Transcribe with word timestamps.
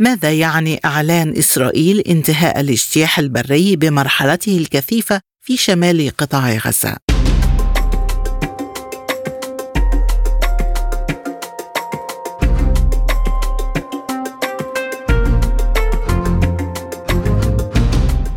ماذا 0.00 0.32
يعني 0.32 0.80
إعلان 0.84 1.34
إسرائيل 1.38 2.00
انتهاء 2.00 2.60
الاجتياح 2.60 3.18
البري 3.18 3.76
بمرحلته 3.76 4.58
الكثيفة 4.58 5.20
في 5.40 5.56
شمال 5.56 6.10
قطاع 6.18 6.56
غزة. 6.56 7.07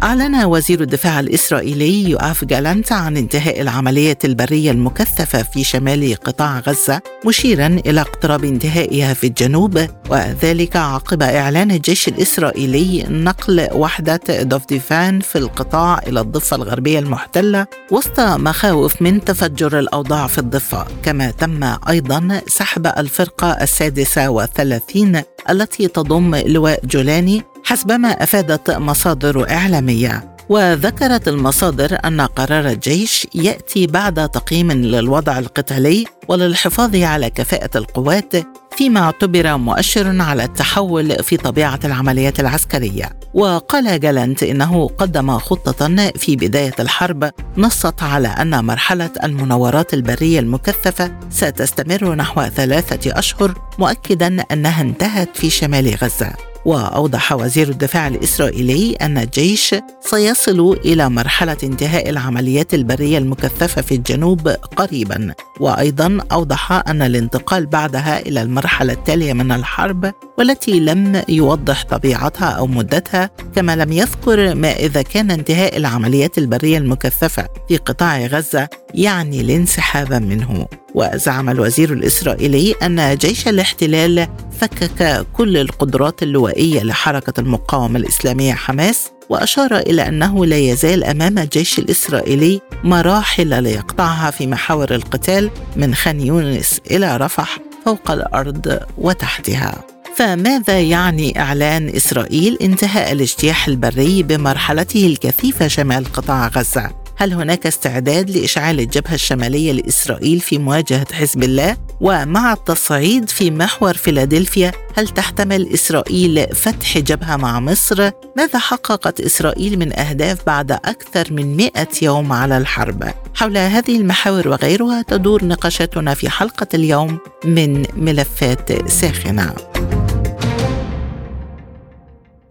أعلن 0.03 0.43
وزير 0.43 0.81
الدفاع 0.81 1.19
الإسرائيلي 1.19 2.09
يؤاف 2.09 2.45
جالانت 2.45 2.91
عن 2.91 3.17
انتهاء 3.17 3.61
العملية 3.61 4.17
البرية 4.25 4.71
المكثفة 4.71 5.43
في 5.43 5.63
شمال 5.63 6.15
قطاع 6.15 6.59
غزة 6.59 7.01
مشيرا 7.25 7.67
إلى 7.85 8.01
اقتراب 8.01 8.43
انتهائها 8.43 9.13
في 9.13 9.27
الجنوب 9.27 9.87
وذلك 10.09 10.75
عقب 10.75 11.21
إعلان 11.21 11.71
الجيش 11.71 12.07
الإسرائيلي 12.07 13.03
نقل 13.09 13.67
وحدة 13.71 14.43
دوفديفان 14.43 15.19
في 15.19 15.37
القطاع 15.37 15.99
إلى 16.07 16.21
الضفة 16.21 16.55
الغربية 16.55 16.99
المحتلة 16.99 17.67
وسط 17.91 18.19
مخاوف 18.19 19.01
من 19.01 19.23
تفجر 19.23 19.79
الأوضاع 19.79 20.27
في 20.27 20.37
الضفة. 20.37 20.85
كما 21.03 21.31
تم 21.31 21.75
أيضا 21.89 22.41
سحب 22.47 22.87
الفرقة 22.87 23.51
السادسة 23.51 24.29
والثلاثين 24.29 25.21
التي 25.49 25.87
تضم 25.87 26.35
لواء 26.35 26.85
جولاني 26.85 27.43
حسبما 27.71 28.23
أفادت 28.23 28.71
مصادر 28.71 29.49
إعلامية. 29.51 30.35
وذكرت 30.49 31.27
المصادر 31.27 31.97
أن 32.05 32.21
قرار 32.21 32.67
الجيش 32.67 33.27
يأتي 33.35 33.87
بعد 33.87 34.29
تقييم 34.29 34.71
للوضع 34.71 35.39
القتالي 35.39 36.05
وللحفاظ 36.27 36.95
على 36.95 37.29
كفاءة 37.29 37.77
القوات 37.77 38.33
فيما 38.77 38.99
اعتبر 38.99 39.57
مؤشر 39.57 40.21
على 40.21 40.43
التحول 40.43 41.23
في 41.23 41.37
طبيعة 41.37 41.79
العمليات 41.85 42.39
العسكرية. 42.39 43.09
وقال 43.33 43.99
جالنت 43.99 44.43
إنه 44.43 44.87
قدم 44.87 45.37
خطة 45.37 46.11
في 46.15 46.35
بداية 46.35 46.75
الحرب 46.79 47.31
نصت 47.57 48.03
على 48.03 48.27
أن 48.27 48.65
مرحلة 48.65 49.11
المناورات 49.23 49.93
البرية 49.93 50.39
المكثفة 50.39 51.11
ستستمر 51.29 52.15
نحو 52.15 52.43
ثلاثة 52.43 53.19
أشهر 53.19 53.53
مؤكدا 53.79 54.41
أنها 54.51 54.81
انتهت 54.81 55.37
في 55.37 55.49
شمال 55.49 55.95
غزة. 55.95 56.50
وأوضح 56.65 57.31
وزير 57.33 57.69
الدفاع 57.69 58.07
الإسرائيلي 58.07 58.95
أن 58.95 59.17
الجيش 59.17 59.75
سيصل 60.01 60.77
إلى 60.85 61.09
مرحلة 61.09 61.57
انتهاء 61.63 62.09
العمليات 62.09 62.73
البرية 62.73 63.17
المكثفة 63.17 63.81
في 63.81 63.95
الجنوب 63.95 64.47
قريبا. 64.77 65.33
وأيضا 65.59 66.17
أوضح 66.31 66.71
أن 66.71 67.01
الانتقال 67.01 67.65
بعدها 67.65 68.19
إلى 68.19 68.41
المرحلة 68.41 68.93
التالية 68.93 69.33
من 69.33 69.51
الحرب 69.51 70.13
والتي 70.41 70.79
لم 70.79 71.21
يوضح 71.29 71.83
طبيعتها 71.83 72.49
أو 72.49 72.67
مدتها 72.67 73.29
كما 73.55 73.75
لم 73.75 73.91
يذكر 73.91 74.55
ما 74.55 74.71
إذا 74.71 75.01
كان 75.01 75.31
انتهاء 75.31 75.77
العمليات 75.77 76.37
البرية 76.37 76.77
المكثفة 76.77 77.47
في 77.67 77.77
قطاع 77.77 78.25
غزة 78.25 78.67
يعني 78.93 79.41
الانسحاب 79.41 80.13
منه. 80.13 80.67
وزعم 80.95 81.49
الوزير 81.49 81.93
الإسرائيلي 81.93 82.71
أن 82.71 83.15
جيش 83.15 83.47
الاحتلال 83.47 84.27
فكك 84.59 85.25
كل 85.33 85.57
القدرات 85.57 86.23
اللوائية 86.23 86.83
لحركة 86.83 87.39
المقاومة 87.39 87.99
الإسلامية 87.99 88.53
حماس 88.53 89.11
وأشار 89.29 89.77
إلى 89.77 90.07
أنه 90.07 90.45
لا 90.45 90.57
يزال 90.57 91.03
أمام 91.03 91.37
الجيش 91.37 91.79
الإسرائيلي 91.79 92.61
مراحل 92.83 93.63
ليقطعها 93.63 94.31
في 94.31 94.47
محاور 94.47 94.95
القتال 94.95 95.49
من 95.75 95.95
خان 95.95 96.21
يونس 96.21 96.81
إلى 96.91 97.17
رفح 97.17 97.59
فوق 97.85 98.11
الأرض 98.11 98.79
وتحتها. 98.97 99.90
فماذا 100.15 100.81
يعني 100.81 101.39
إعلان 101.39 101.89
إسرائيل 101.89 102.57
انتهاء 102.61 103.11
الاجتياح 103.11 103.67
البري 103.67 104.23
بمرحلته 104.23 105.05
الكثيفة 105.05 105.67
شمال 105.67 106.05
قطاع 106.13 106.47
غزة؟ 106.47 107.00
هل 107.21 107.33
هناك 107.33 107.67
استعداد 107.67 108.29
لإشعال 108.29 108.79
الجبهة 108.79 109.13
الشمالية 109.13 109.71
لإسرائيل 109.71 110.39
في 110.39 110.57
مواجهة 110.57 111.13
حزب 111.13 111.43
الله؟ 111.43 111.77
ومع 112.01 112.53
التصعيد 112.53 113.29
في 113.29 113.51
محور 113.51 113.93
فيلادلفيا 113.93 114.71
هل 114.97 115.07
تحتمل 115.07 115.73
إسرائيل 115.73 116.47
فتح 116.55 116.97
جبهة 116.97 117.37
مع 117.37 117.59
مصر؟ 117.59 118.11
ماذا 118.37 118.59
حققت 118.59 119.21
إسرائيل 119.21 119.79
من 119.79 119.99
أهداف 119.99 120.45
بعد 120.45 120.71
أكثر 120.71 121.33
من 121.33 121.57
100 121.57 121.71
يوم 122.01 122.33
على 122.33 122.57
الحرب؟ 122.57 123.13
حول 123.35 123.57
هذه 123.57 123.97
المحاور 123.97 124.47
وغيرها 124.47 125.01
تدور 125.01 125.45
نقاشاتنا 125.45 126.13
في 126.13 126.29
حلقة 126.29 126.67
اليوم 126.73 127.19
من 127.45 127.85
ملفات 127.95 128.89
ساخنة. 128.89 129.55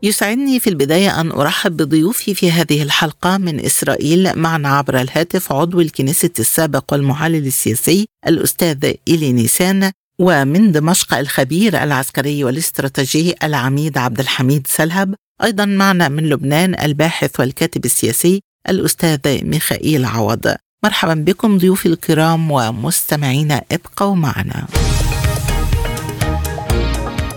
يسعدني 0.03 0.61
في 0.61 0.71
البداية 0.71 1.21
أن 1.21 1.31
أرحب 1.31 1.77
بضيوفي 1.77 2.35
في 2.35 2.51
هذه 2.51 2.83
الحلقة 2.83 3.39
من 3.39 3.65
إسرائيل 3.65 4.39
معنا 4.39 4.69
عبر 4.69 5.01
الهاتف 5.01 5.53
عضو 5.53 5.81
الكنيسة 5.81 6.31
السابق 6.39 6.93
والمحلل 6.93 7.47
السياسي 7.47 8.07
الأستاذ 8.27 8.93
إيلي 9.09 9.33
نيسان 9.33 9.93
ومن 10.19 10.73
دمشق 10.73 11.15
الخبير 11.15 11.83
العسكري 11.83 12.45
والاستراتيجي 12.45 13.35
العميد 13.43 13.99
عبد 13.99 14.21
الحميد 14.21 14.67
سلهب 14.67 15.15
أيضا 15.43 15.65
معنا 15.65 16.09
من 16.09 16.29
لبنان 16.29 16.81
الباحث 16.81 17.41
والكاتب 17.41 17.85
السياسي 17.85 18.43
الأستاذ 18.69 19.45
ميخائيل 19.45 20.05
عوض. 20.05 20.55
مرحبا 20.85 21.15
بكم 21.15 21.59
ضيوفي 21.59 21.87
الكرام 21.87 22.51
ومستمعينا 22.51 23.63
ابقوا 23.73 24.15
معنا. 24.15 24.67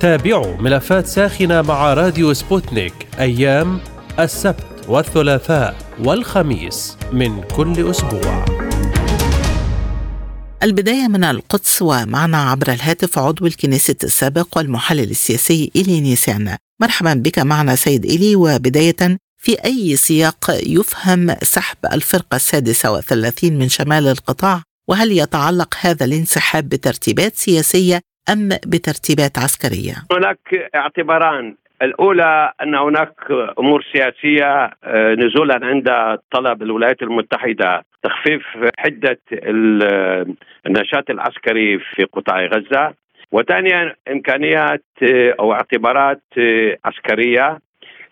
تابعوا 0.00 0.56
ملفات 0.56 1.06
ساخنة 1.06 1.62
مع 1.62 1.94
راديو 1.94 2.32
سبوتنيك 2.32 2.92
أيام 3.18 3.80
السبت 4.18 4.66
والثلاثاء 4.88 5.76
والخميس 6.04 6.96
من 7.12 7.42
كل 7.56 7.90
أسبوع. 7.90 8.44
البداية 10.62 11.08
من 11.08 11.24
القدس 11.24 11.82
ومعنا 11.82 12.50
عبر 12.50 12.72
الهاتف 12.72 13.18
عضو 13.18 13.46
الكنيسة 13.46 13.96
السابق 14.04 14.58
والمحلل 14.58 15.10
السياسي 15.10 15.70
إيلي 15.76 16.00
نيسان 16.00 16.56
مرحبا 16.80 17.14
بك 17.14 17.38
معنا 17.38 17.76
سيد 17.76 18.04
إيلي 18.04 18.36
وبداية 18.36 19.18
في 19.38 19.64
أي 19.64 19.96
سياق 19.96 20.50
يفهم 20.66 21.36
سحب 21.42 21.76
الفرقة 21.92 22.36
السادسة 22.36 22.90
والثلاثين 22.90 23.58
من 23.58 23.68
شمال 23.68 24.08
القطاع 24.08 24.62
وهل 24.88 25.12
يتعلق 25.12 25.74
هذا 25.80 26.04
الانسحاب 26.04 26.68
بترتيبات 26.68 27.36
سياسية 27.36 28.00
أم 28.32 28.48
بترتيبات 28.48 29.38
عسكرية؟ 29.38 29.94
هناك 30.12 30.70
اعتباران 30.74 31.54
الأولى 31.82 32.52
أن 32.62 32.74
هناك 32.74 33.14
أمور 33.58 33.84
سياسية 33.92 34.70
آه، 34.84 35.14
نزولا 35.14 35.60
عند 35.62 36.18
طلب 36.30 36.62
الولايات 36.62 37.02
المتحدة 37.02 37.84
تخفيف 38.02 38.42
حدة 38.78 39.18
النشاط 40.66 41.10
العسكري 41.10 41.78
في 41.78 42.04
قطاع 42.04 42.46
غزة 42.46 42.94
وثانيا 43.32 43.94
إمكانيات 44.10 44.84
آه، 45.02 45.34
أو 45.40 45.52
اعتبارات 45.52 46.22
آه، 46.38 46.76
عسكرية 46.84 47.58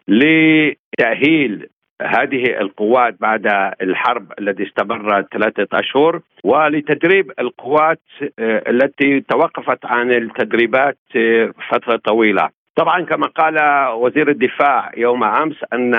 لتأهيل 0.08 1.68
هذه 2.04 2.44
القوات 2.60 3.14
بعد 3.20 3.72
الحرب 3.82 4.32
التي 4.38 4.62
استمرت 4.62 5.26
ثلاثة 5.34 5.78
أشهر 5.78 6.20
ولتدريب 6.44 7.32
القوات 7.38 8.00
التي 8.40 9.20
توقفت 9.20 9.86
عن 9.86 10.10
التدريبات 10.10 10.98
فترة 11.70 11.96
طويلة. 11.96 12.48
طبعا 12.76 13.04
كما 13.04 13.26
قال 13.26 13.58
وزير 13.94 14.28
الدفاع 14.28 14.90
يوم 14.96 15.24
أمس 15.24 15.56
أن 15.72 15.94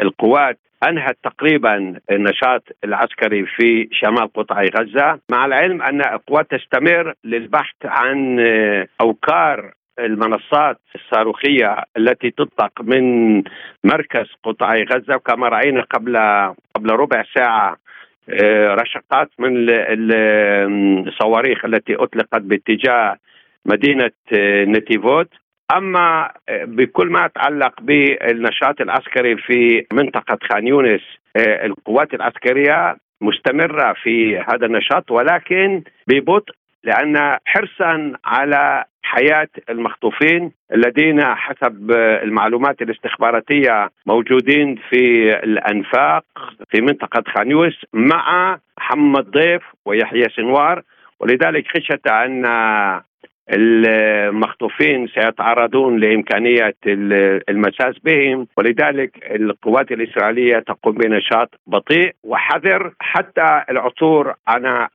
القوات 0.00 0.58
أنهت 0.88 1.18
تقريبا 1.24 2.00
النشاط 2.10 2.62
العسكري 2.84 3.46
في 3.46 3.88
شمال 3.92 4.32
قطاع 4.32 4.62
غزة 4.62 5.20
مع 5.30 5.46
العلم 5.46 5.82
أن 5.82 6.00
القوات 6.00 6.50
تستمر 6.50 7.14
للبحث 7.24 7.76
عن 7.84 8.40
أوكار 9.00 9.72
المنصات 9.98 10.78
الصاروخية 10.94 11.76
التي 11.96 12.30
تطلق 12.30 12.72
من 12.82 13.36
مركز 13.84 14.26
قطاع 14.44 14.74
غزة. 14.74 15.16
وكما 15.16 15.48
رأينا 15.48 15.82
قبل 15.82 16.16
قبل 16.74 16.90
ربع 16.90 17.24
ساعة 17.36 17.76
رشقات 18.82 19.28
من 19.38 19.66
الصواريخ 21.08 21.64
التي 21.64 21.94
أطلقت 21.94 22.40
باتجاه 22.40 23.16
مدينة 23.66 24.10
آه، 24.32 24.64
نتيفوت 24.64 25.28
أما 25.76 26.30
آه، 26.48 26.64
بكل 26.64 27.06
ما 27.06 27.24
يتعلق 27.24 27.80
بالنشاط 27.80 28.80
العسكري 28.80 29.36
في 29.36 29.86
منطقة 29.92 30.38
خان 30.50 30.66
يونس 30.66 31.00
آه، 31.36 31.66
القوات 31.66 32.14
العسكرية 32.14 32.96
مستمرة 33.20 33.94
في 34.02 34.38
هذا 34.38 34.66
النشاط 34.66 35.10
ولكن 35.10 35.82
ببطء 36.06 36.54
لأن 36.88 37.38
حرصا 37.44 38.12
على 38.24 38.84
حياة 39.02 39.48
المخطوفين 39.70 40.52
الذين 40.74 41.24
حسب 41.24 41.90
المعلومات 42.22 42.82
الاستخباراتية 42.82 43.90
موجودين 44.06 44.76
في 44.90 45.34
الأنفاق 45.44 46.24
في 46.70 46.80
منطقة 46.80 47.22
خان 47.34 47.72
مع 47.92 48.58
محمد 48.78 49.30
ضيف 49.30 49.62
ويحيى 49.84 50.28
سنوار. 50.36 50.82
ولذلك 51.20 51.64
خشيه 51.68 52.00
أن 52.06 52.44
المخطوفين 53.52 55.08
سيتعرضون 55.08 56.00
لإمكانية 56.00 56.74
المساس 57.48 57.98
بهم. 58.04 58.46
ولذلك 58.56 59.10
القوات 59.30 59.92
الإسرائيلية 59.92 60.58
تقوم 60.58 60.94
بنشاط 60.94 61.50
بطيء 61.66 62.14
وحذر 62.24 62.92
حتى 63.00 63.62
العثور 63.70 64.34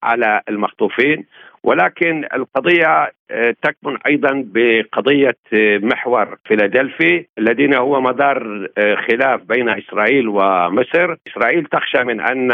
على 0.04 0.42
المخطوفين. 0.50 1.26
ولكن 1.64 2.26
القضية 2.34 3.12
آه، 3.32 3.56
تكمن 3.62 3.98
أيضا 4.08 4.44
بقضية 4.46 5.38
آه، 5.54 5.78
محور 5.78 6.38
فيلادلفي 6.46 7.26
الذين 7.38 7.74
هو 7.76 8.02
مدار 8.02 8.68
آه، 8.78 8.96
خلاف 8.96 9.42
بين 9.42 9.70
إسرائيل 9.70 10.28
ومصر. 10.28 11.16
إسرائيل 11.28 11.66
تخشى 11.66 12.04
من 12.04 12.22
أن 12.22 12.52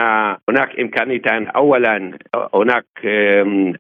هناك 0.49 0.79
إمكانيتان. 0.79 1.47
أولا 1.47 2.17
هناك 2.53 2.85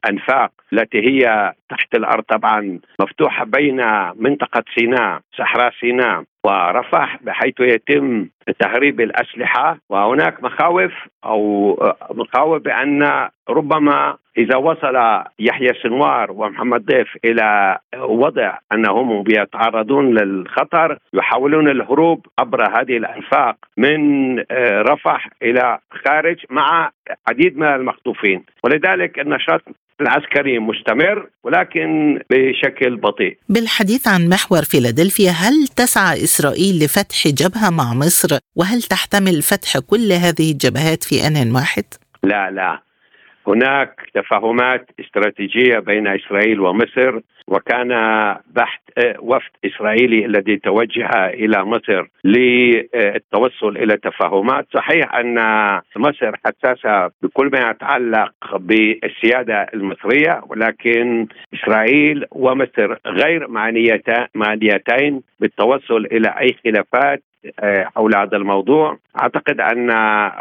أنفاق 0.09 0.51
التي 0.73 0.97
هي 0.97 1.53
تحت 1.69 1.95
الأرض 1.95 2.23
طبعا 2.23 2.79
مفتوحة 3.01 3.45
بين 3.45 3.81
منطقة 4.15 4.63
سيناء 4.77 5.19
صحراء 5.37 5.73
سيناء 5.79 6.23
ورفح 6.45 7.17
بحيث 7.23 7.59
يتم 7.59 8.27
تهريب 8.59 9.01
الأسلحة. 9.01 9.77
وهناك 9.89 10.43
مخاوف 10.43 10.91
أو 11.25 11.73
مخاوف 12.11 12.61
بأن 12.61 13.29
ربما 13.49 14.17
إذا 14.37 14.57
وصل 14.57 15.23
يحيى 15.39 15.73
سنوار 15.83 16.31
ومحمد 16.31 16.85
ضيف 16.85 17.17
إلى 17.25 17.77
وضع 17.97 18.57
أنهم 18.73 19.23
بيتعرضون 19.23 20.13
للخطر 20.17 20.97
يحاولون 21.13 21.69
الهروب 21.69 22.25
عبر 22.39 22.63
هذه 22.63 22.97
الأنفاق 22.97 23.55
من 23.77 23.99
آه، 24.39 24.81
رفح 24.81 25.29
إلى 25.43 25.79
خارج 26.05 26.45
مع 26.49 26.91
عديد 27.27 27.57
من 27.57 27.67
المخطوفين. 27.67 28.43
ولذلك 28.63 29.19
النشاط 29.19 29.61
العسكري 30.01 30.59
مستمر 30.59 31.29
ولكن 31.43 32.19
بشكل 32.29 32.95
بطيء. 32.97 33.37
بالحديث 33.49 34.07
عن 34.07 34.29
محور 34.29 34.63
فيلادلفيا 34.63 35.31
هل 35.31 35.67
تسعى 35.67 36.23
إسرائيل 36.23 36.83
لفتح 36.83 37.27
جبهة 37.27 37.69
مع 37.69 37.93
مصر؟ 37.93 38.37
وهل 38.55 38.81
تحتمل 38.81 39.41
فتح 39.41 39.79
كل 39.79 40.11
هذه 40.11 40.51
الجبهات 40.51 41.03
في 41.03 41.27
آن 41.27 41.55
واحد؟ 41.55 41.83
لا 42.23 42.51
لا. 42.51 42.88
هناك 43.49 44.01
تفاهمات 44.13 44.89
استراتيجية 44.99 45.79
بين 45.79 46.07
إسرائيل 46.07 46.59
ومصر 46.59 47.19
وكان 47.47 47.89
بحث 48.55 48.79
آه، 48.97 49.15
وفد 49.19 49.49
إسرائيلي 49.65 50.25
الذي 50.25 50.57
توجه 50.57 51.09
إلى 51.27 51.65
مصر 51.65 52.07
للتوصل 52.23 53.77
إلى 53.77 53.97
تفاهمات، 53.97 54.67
صحيح 54.73 55.15
أن 55.15 55.35
مصر 55.95 56.31
حساسة 56.45 57.11
بكل 57.21 57.49
ما 57.53 57.69
يتعلق 57.69 58.57
بالسيادة 58.57 59.67
المصرية 59.73 60.41
ولكن 60.47 61.27
إسرائيل 61.53 62.25
ومصر 62.31 62.95
غير 63.07 63.47
معنيتين 64.35 65.21
بالتوصل 65.39 66.05
إلى 66.05 66.35
أي 66.39 66.55
خلافات 66.65 67.23
حول 67.95 68.15
هذا 68.15 68.37
الموضوع. 68.37 68.97
أعتقد 69.21 69.61
أن 69.61 69.91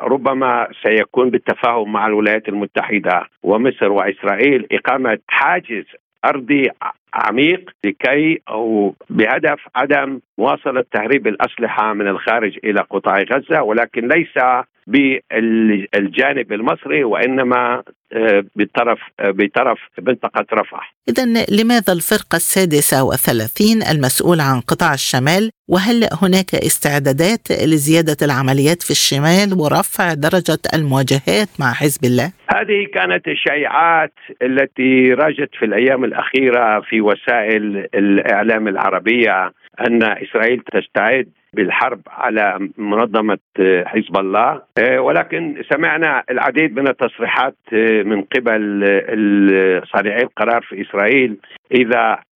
ربما 0.03 0.69
سيكون 0.83 1.31
بالتفاهم 1.31 1.93
مع 1.93 2.07
الولايات 2.07 2.49
المتحدة 2.49 3.27
ومصر 3.43 3.93
وإسرائيل 3.93 4.67
إقامة 4.73 5.19
حاجز 5.29 5.85
أرضي 6.25 6.71
عميق 7.15 7.71
لكي 7.85 8.41
أو 8.49 8.95
بهدف 9.11 9.61
عدم 9.77 10.21
مواصلة 10.39 10.85
تهريب 10.93 11.27
الأسلحة 11.27 11.93
من 11.95 12.09
الخارج 12.09 12.59
إلى 12.65 12.81
قطاع 12.81 13.19
غزة 13.33 13.63
ولكن 13.63 14.09
ليس 14.09 14.39
بالجانب 14.89 16.53
المصري 16.53 17.05
وإنما 17.05 17.83
آه، 18.13 18.45
بطرف 18.57 18.99
آه، 19.21 19.31
بطرف 19.31 19.79
منطقة 19.99 20.47
رفح. 20.53 20.95
اذا 21.09 21.25
لماذا 21.63 21.93
الفرقة 21.93 22.37
السادسة 22.37 23.05
والثلاثين 23.05 23.83
المسؤول 23.83 24.41
عن 24.41 24.61
قطاع 24.61 24.95
الشمال 24.95 25.51
وهل 25.69 26.09
هناك 26.23 26.55
استعدادات 26.55 27.51
لزيادة 27.51 28.17
العمليات 28.23 28.83
في 28.83 28.91
الشمال 28.91 29.49
ورفع 29.61 30.15
درجة 30.15 30.63
المواجهات 30.75 31.49
مع 31.61 31.73
حزب 31.73 32.05
الله؟ 32.05 32.33
هذه 32.55 32.87
كانت 32.95 33.29
الشائعات 33.29 34.15
التي 34.43 35.13
راجت 35.13 35.51
في 35.59 35.65
الأيام 35.65 36.05
الأخيرة 36.05 36.81
في 36.81 37.01
وسائل 37.01 37.87
الإعلام 37.95 38.69
العربية 38.69 39.53
أن 39.87 40.03
إسرائيل 40.03 40.63
تستعد 40.73 41.29
بالحرب 41.53 42.01
على 42.09 42.69
منظمة 42.79 43.39
حزب 43.85 44.17
الله. 44.17 44.63
آه، 44.79 45.01
ولكن 45.01 45.63
سمعنا 45.73 46.23
العديد 46.31 46.81
من 46.81 46.89
التصريحات 46.89 47.57
آه، 47.73 48.03
من 48.03 48.23
قبل 48.23 48.85
صانعي 49.93 50.23
القرار 50.23 50.63
في 50.63 50.83
إسرائيل 50.83 51.37
إذا 51.75 52.01
آه، 52.01 52.28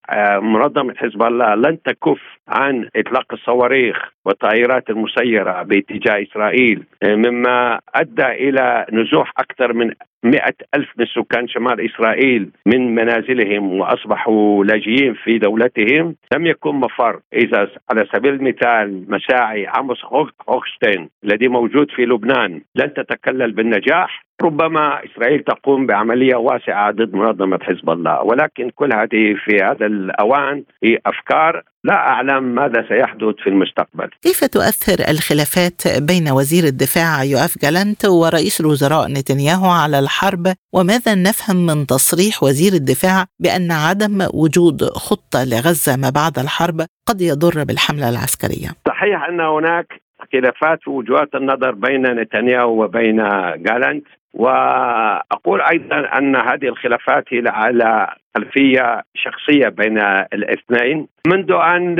منظمة 0.42 0.94
حزب 0.97 1.23
الله 1.23 1.54
لن 1.54 1.82
تكف 1.82 2.21
عن 2.49 2.88
إطلاق 2.97 3.32
الصواريخ 3.32 3.97
والطائرات 4.25 4.90
المسيرة 4.90 5.62
باتجاه 5.62 6.23
إسرائيل 6.23 6.85
مما 7.04 7.80
أدى 7.94 8.26
إلى 8.26 8.87
نزوح 8.92 9.32
أكثر 9.38 9.73
من 9.73 9.92
مئة 10.25 10.54
ألف 10.75 10.88
من 10.99 11.06
سكان 11.06 11.49
شمال 11.49 11.90
إسرائيل 11.90 12.50
من 12.66 12.94
منازلهم 12.94 13.73
وأصبحوا 13.73 14.64
لاجئين 14.64 15.14
في 15.14 15.38
دولتهم. 15.38 16.16
لم 16.35 16.47
يكن 16.47 16.75
مفر. 16.75 17.21
إذا 17.32 17.68
على 17.90 18.06
سبيل 18.12 18.35
المثال 18.35 19.04
مساعي 19.09 19.66
عموس 19.66 20.04
هوكستين 20.49 21.09
الذي 21.25 21.49
موجود 21.49 21.90
في 21.90 22.02
لبنان 22.04 22.61
لن 22.75 22.94
تتكلل 22.94 23.52
بالنجاح. 23.52 24.25
ربما 24.45 25.05
إسرائيل 25.05 25.45
تقوم 25.45 25.87
بعملية 25.87 26.37
واسعة 26.37 26.91
ضد 26.91 27.15
منظمة 27.15 27.59
حزب 27.63 27.91
الله 27.91 28.23
ولكن 28.23 28.71
كل 28.71 28.93
هذه 28.95 29.35
في 29.45 29.57
هذا 29.63 29.87
الأوان 29.87 30.65
هي 30.85 30.99
أفكار 31.07 31.63
لا 31.85 31.95
أعلم 31.95 32.45
ماذا 32.45 32.85
سيحدث 32.89 33.35
في 33.43 33.47
المستقبل. 33.47 34.09
كيف 34.23 34.45
تؤثر 34.45 35.11
الخلافات 35.11 36.03
بين 36.03 36.29
وزير 36.31 36.65
الدفاع 36.65 37.25
يوآف 37.25 37.59
جالنت 37.63 38.05
ورئيس 38.05 38.61
الوزراء 38.61 39.09
نتنياهو 39.09 39.71
على 39.71 39.99
الحرب 39.99 40.47
وماذا 40.73 41.15
نفهم 41.15 41.67
من 41.67 41.87
تصريح 41.87 42.43
وزير 42.43 42.73
الدفاع 42.73 43.25
بأن 43.41 43.73
عدم 43.73 44.19
وجود 44.35 44.83
خطة 44.83 45.45
لغزة 45.45 45.97
ما 45.97 46.11
بعد 46.11 46.39
الحرب 46.39 46.81
قد 47.09 47.21
يضر 47.21 47.65
بالحملة 47.65 48.09
العسكرية؟ 48.09 48.69
صحيح 48.89 49.29
أن 49.29 49.41
هناك 49.41 50.03
خلافات 50.33 50.88
وجهات 50.88 51.35
النظر 51.35 51.71
بين 51.71 52.02
نتنياهو 52.02 52.85
وبين 52.85 53.17
جالنت 53.57 54.07
وأقول 54.35 55.61
أيضا 55.61 56.19
أن 56.19 56.37
هذه 56.37 56.69
الخلافات 56.69 57.25
هي 57.29 57.43
على 57.47 58.14
خلفية 58.37 59.02
شخصية 59.14 59.69
بين 59.69 59.99
الاثنين. 60.33 61.09
منذ 61.26 61.52
أن 61.52 61.97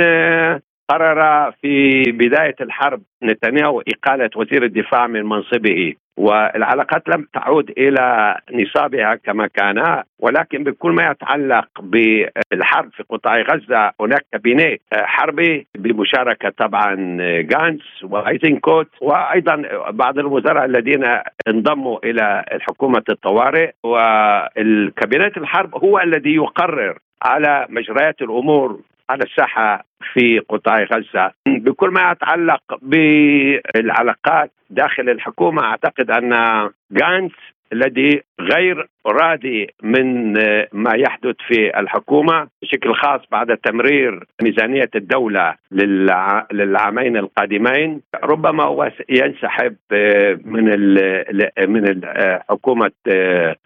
قرر 0.89 1.51
في 1.61 2.03
بداية 2.11 2.55
الحرب 2.61 3.01
نتنياهو 3.23 3.81
إقالة 3.81 4.29
وزير 4.35 4.63
الدفاع 4.63 5.07
من 5.07 5.23
منصبه 5.25 5.93
والعلاقات 6.17 7.09
لم 7.09 7.27
تعود 7.33 7.69
إلى 7.77 8.37
نصابها 8.51 9.15
كما 9.15 9.47
كان 9.47 10.03
ولكن 10.19 10.63
بكل 10.63 10.91
ما 10.91 11.11
يتعلق 11.11 11.67
بالحرب 11.81 12.91
في 12.91 13.03
قطاع 13.09 13.33
غزة 13.41 13.91
هناك 14.01 14.25
كابينيه 14.31 14.77
حربي 14.93 15.67
بمشاركة 15.75 16.49
طبعا 16.49 16.95
جانس 17.41 17.81
وايزنكوت 18.03 18.87
وأيضا 19.01 19.63
بعض 19.89 20.19
الوزراء 20.19 20.65
الذين 20.65 21.03
انضموا 21.47 21.97
إلى 22.03 22.45
حكومه 22.61 23.03
الطوارئ 23.09 23.71
والكابينات 23.83 25.37
الحرب 25.37 25.75
هو 25.75 25.99
الذي 25.99 26.33
يقرر 26.35 26.97
على 27.23 27.65
مجريات 27.69 28.21
الأمور 28.21 28.79
على 29.13 29.23
الساحه 29.23 29.85
في 30.13 30.39
قطاع 30.39 30.83
غزة. 30.83 31.31
بكل 31.47 31.89
ما 31.89 32.11
يتعلق 32.11 32.63
بالعلاقات 32.81 34.51
داخل 34.69 35.09
الحكومة 35.09 35.63
أعتقد 35.63 36.11
أن 36.11 36.31
جانس 36.91 37.31
الذي 37.73 38.21
غير 38.39 38.87
راضي 39.07 39.67
من 39.83 40.33
ما 40.73 40.95
يحدث 40.95 41.35
في 41.47 41.79
الحكومة 41.79 42.47
بشكل 42.61 42.93
خاص 42.93 43.21
بعد 43.31 43.57
تمرير 43.57 44.23
ميزانية 44.43 44.89
الدولة 44.95 45.55
للعامين 46.51 47.17
القادمين. 47.17 48.01
ربما 48.23 48.63
هو 48.63 48.91
ينسحب 49.09 49.75
من 50.45 50.65
من 51.67 52.01
حكومة 52.49 52.91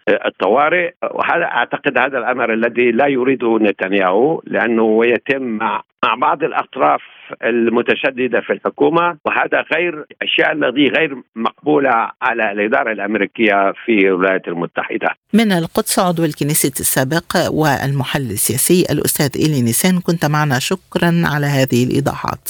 الطوارئ. 0.08 0.92
وهذا 1.10 1.44
أعتقد 1.44 1.98
هذا 1.98 2.18
الأمر 2.18 2.52
الذي 2.52 2.90
لا 2.90 3.06
يريده 3.06 3.58
نتنياهو 3.60 4.42
لأنه 4.46 5.06
يتم 5.06 5.42
مع 5.42 5.82
بعض 6.16 6.44
الأطراف 6.44 7.02
المتشددة 7.44 8.40
في 8.40 8.52
الحكومة. 8.52 9.16
وهذا 9.24 9.64
غير 9.74 10.04
الاشياء 10.10 10.52
التي 10.52 10.88
غير 10.88 11.16
مقبوله 11.36 12.10
على 12.22 12.52
الإدارة 12.52 12.92
الأمريكية 12.92 13.72
في 13.84 14.08
الولايات 14.08 14.48
المتحدة. 14.48 15.08
من 15.32 15.52
القدس 15.52 15.98
عضو 15.98 16.24
الكنيسة 16.24 16.72
السابق 16.80 17.48
والمحلل 17.48 18.30
السياسي 18.30 18.80
الأستاذ 18.80 19.30
إيلي 19.36 19.62
نيسان. 19.62 20.00
كنت 20.00 20.24
معنا 20.24 20.58
شكرا 20.58 21.22
على 21.24 21.46
هذه 21.46 21.84
الإيضاحات. 21.84 22.48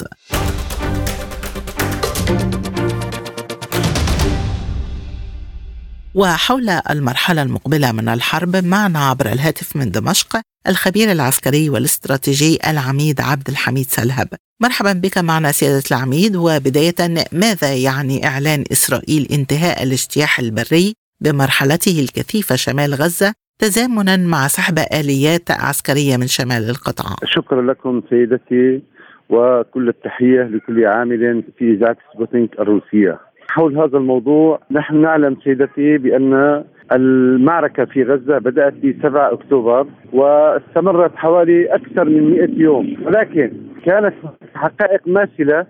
وحول 6.14 6.70
المرحلة 6.70 7.42
المقبلة 7.42 7.92
من 7.92 8.08
الحرب 8.08 8.56
معنا 8.56 9.08
عبر 9.08 9.32
الهاتف 9.32 9.76
من 9.76 9.90
دمشق 9.90 10.40
الخبير 10.68 11.12
العسكري 11.12 11.70
والاستراتيجي 11.70 12.58
العميد 12.66 13.20
عبد 13.20 13.48
الحميد 13.48 13.86
سلهب. 13.90 14.28
مرحبا 14.60 14.92
بك 14.92 15.18
معنا 15.18 15.52
سيادة 15.52 15.82
العميد. 15.90 16.36
وبداية 16.36 17.26
ماذا 17.32 17.74
يعني 17.74 18.26
إعلان 18.26 18.64
إسرائيل 18.72 19.28
انتهاء 19.30 19.82
الاجتياح 19.82 20.38
البري 20.38 20.94
بمرحلته 21.20 22.00
الكثيفة 22.04 22.56
شمال 22.56 22.94
غزة 22.94 23.34
تزامنا 23.58 24.16
مع 24.16 24.46
سحب 24.46 24.78
آليات 24.78 25.50
عسكرية 25.50 26.16
من 26.16 26.26
شمال 26.26 26.70
القطاع. 26.70 27.16
شكرا 27.24 27.62
لكم 27.62 28.02
سيدتي 28.10 28.82
وكل 29.30 29.88
التحية 29.88 30.42
لكل 30.42 30.84
عامل 30.84 31.44
في 31.58 31.72
إذاعة 31.74 31.96
سبوتنيك 32.14 32.60
الروسية. 32.60 33.18
حول 33.48 33.78
هذا 33.78 33.98
الموضوع 33.98 34.60
نحن 34.70 35.00
نعلم 35.00 35.36
سيدتي 35.44 35.98
بأن 35.98 36.64
المعركة 36.92 37.84
في 37.84 38.02
غزة 38.02 38.38
بدأت 38.38 38.74
في 38.80 38.96
7 39.02 39.32
أكتوبر 39.32 39.86
واستمرت 40.12 41.16
حوالي 41.16 41.74
أكثر 41.74 42.04
من 42.04 42.30
100 42.30 42.48
يوم. 42.56 42.96
ولكن 43.06 43.52
كانت 43.84 44.14
حقائق 44.54 45.00
ماثلة 45.06 45.66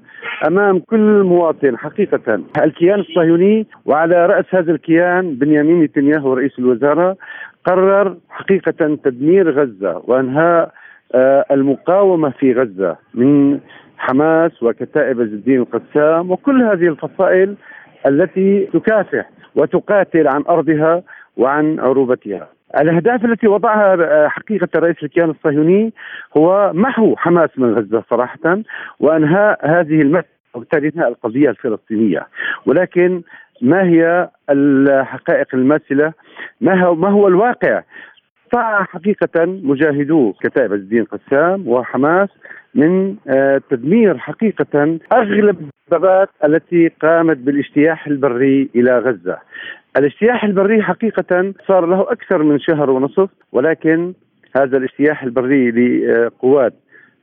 أمام 0.47 0.79
كل 0.79 1.23
مواطن 1.23 1.79
حقيقة 1.79 2.41
الكيان 2.65 3.01
الصهيوني 3.01 3.67
وعلى 3.87 4.27
رأس 4.27 4.45
هذا 4.51 4.73
الكيان 4.73 5.35
بنيامين 5.35 5.83
نتنياهو 5.83 6.35
رئيس 6.35 6.59
الوزراء 6.59 7.17
قرر 7.65 8.17
حقيقة 8.31 8.99
تدمير 9.05 9.51
غزة 9.51 10.03
وأنهاء 10.07 10.73
آه، 11.15 11.45
المقاومة 11.51 12.31
في 12.31 12.53
غزة 12.53 12.97
من 13.15 13.61
حماس 13.99 14.63
وكتائب 14.63 15.21
عز 15.21 15.33
الدين 15.33 15.61
القسام 15.61 16.31
وكل 16.31 16.63
هذه 16.63 16.87
الفصائل 16.89 17.55
التي 18.07 18.69
تكافح 18.73 19.31
وتقاتل 19.55 20.29
عن 20.29 20.45
أرضها 20.49 21.03
وعن 21.37 21.81
عروبتها. 21.81 22.49
الأهداف 22.77 23.25
التي 23.25 23.49
وضعها 23.49 23.95
آه، 23.95 24.29
حقيقة 24.29 24.69
رئيس 24.77 24.97
الكيان 25.03 25.31
الصهيوني 25.31 25.93
هو 26.37 26.73
محو 26.75 27.17
حماس 27.17 27.51
من 27.57 27.75
غزة 27.75 28.05
صراحة 28.11 28.59
وأنهاء 29.01 29.71
هذه 29.71 30.03
المسألة 30.03 30.39
وبالتالي 30.55 30.93
إنهاء 30.95 31.09
القضية 31.09 31.51
الفلسطينية. 31.51 32.27
ولكن 32.67 33.23
ما 33.63 33.83
هي 33.83 34.29
الحقائق 34.51 35.47
الماثله 35.55 36.13
ما 36.61 36.85
هو 36.85 36.95
ما 36.95 37.09
هو 37.09 37.29
الواقع؟ 37.29 37.83
استطاع 38.45 38.85
حقيقة 38.85 39.45
مجاهدو 39.47 40.33
كتائب 40.33 40.73
الدين 40.73 41.05
قسام 41.05 41.69
وحماس 41.69 42.29
من 42.75 43.17
آه، 43.29 43.61
تدمير 43.71 44.19
حقيقة 44.19 44.99
أغلب 45.13 45.71
الدبابات 45.89 46.29
التي 46.45 46.89
قامت 46.89 47.37
بالاجتياح 47.37 48.07
البري 48.07 48.71
إلى 48.75 48.99
غزة. 48.99 49.39
الاجتياح 49.97 50.45
البري 50.45 50.83
حقيقة 50.83 51.55
صار 51.69 51.87
له 51.87 52.01
أكثر 52.13 52.43
من 52.43 52.59
شهر 52.59 52.91
ونصف 52.91 53.31
ولكن 53.53 54.13
هذا 54.57 54.77
الاجتياح 54.77 55.23
البري 55.23 55.71
لقوات 55.71 56.75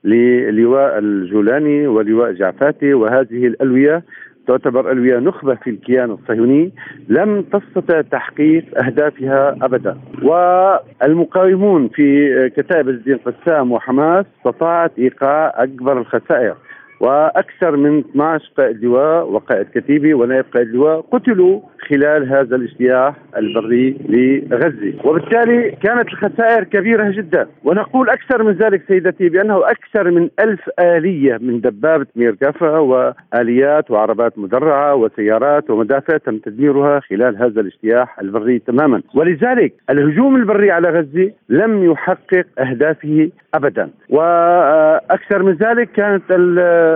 للواء 0.03 1.00
الجولاني 1.00 1.88
ولواء 1.88 2.31
جعفاتي 2.31 2.93
وهذه 2.93 3.48
الألوية 3.48 4.03
تعتبر 4.48 4.91
ألوية 4.91 5.19
نخبة 5.19 5.55
في 5.55 5.69
الكيان 5.69 6.12
الصهيوني 6.12 6.72
لم 7.10 7.41
تستطع 7.41 8.01
تحقيق 8.01 8.84
أهدافها 8.86 9.57
أبدا. 9.62 9.98
والمقاومون 10.24 11.88
في 11.88 12.29
كتائب 12.57 12.89
الدين 12.89 13.17
قسام 13.17 13.72
وحماس 13.72 14.25
استطاعت 14.38 14.91
إيقاع 15.00 15.53
أكبر 15.55 15.98
الخسائر. 16.00 16.55
وأكثر 16.99 17.75
من 17.75 17.99
12 17.99 18.51
قائد 18.57 18.83
لواء 18.83 19.31
وقائد 19.31 19.67
كتيبه 19.75 20.13
ونائب 20.13 20.45
قائد 20.53 20.67
لواء 20.67 21.01
قتلوا 21.01 21.61
خلال 21.89 22.29
هذا 22.29 22.55
الاجتياح 22.55 23.15
البري 23.37 23.97
لغزة، 24.09 24.93
وبالتالي 25.03 25.71
كانت 25.71 26.07
الخسائر 26.07 26.63
كبيرة 26.63 27.11
جدا، 27.11 27.47
ونقول 27.63 28.09
أكثر 28.09 28.43
من 28.43 28.51
ذلك 28.51 28.81
سيدتي 28.87 29.29
بأنه 29.29 29.57
أكثر 29.57 30.11
من 30.11 30.29
ألف 30.39 30.69
آلية 30.79 31.37
من 31.41 31.61
دبابة 31.61 32.05
ميركافا 32.15 32.77
وآليات 32.77 33.91
وعربات 33.91 34.39
مدرعة 34.39 34.95
وسيارات 34.95 35.69
ومدافع 35.69 36.17
تم 36.17 36.37
تدميرها 36.37 36.99
خلال 36.99 37.37
هذا 37.37 37.61
الاجتياح 37.61 38.19
البري 38.19 38.59
تماما، 38.59 39.01
ولذلك 39.15 39.73
الهجوم 39.89 40.35
البري 40.35 40.71
على 40.71 40.89
غزة 40.89 41.31
لم 41.49 41.83
يحقق 41.91 42.45
أهدافه 42.59 43.29
ابدا، 43.53 43.89
وأكثر 44.09 45.43
من 45.43 45.53
ذلك 45.53 45.91
كانت 45.91 46.23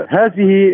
هذه 0.09 0.73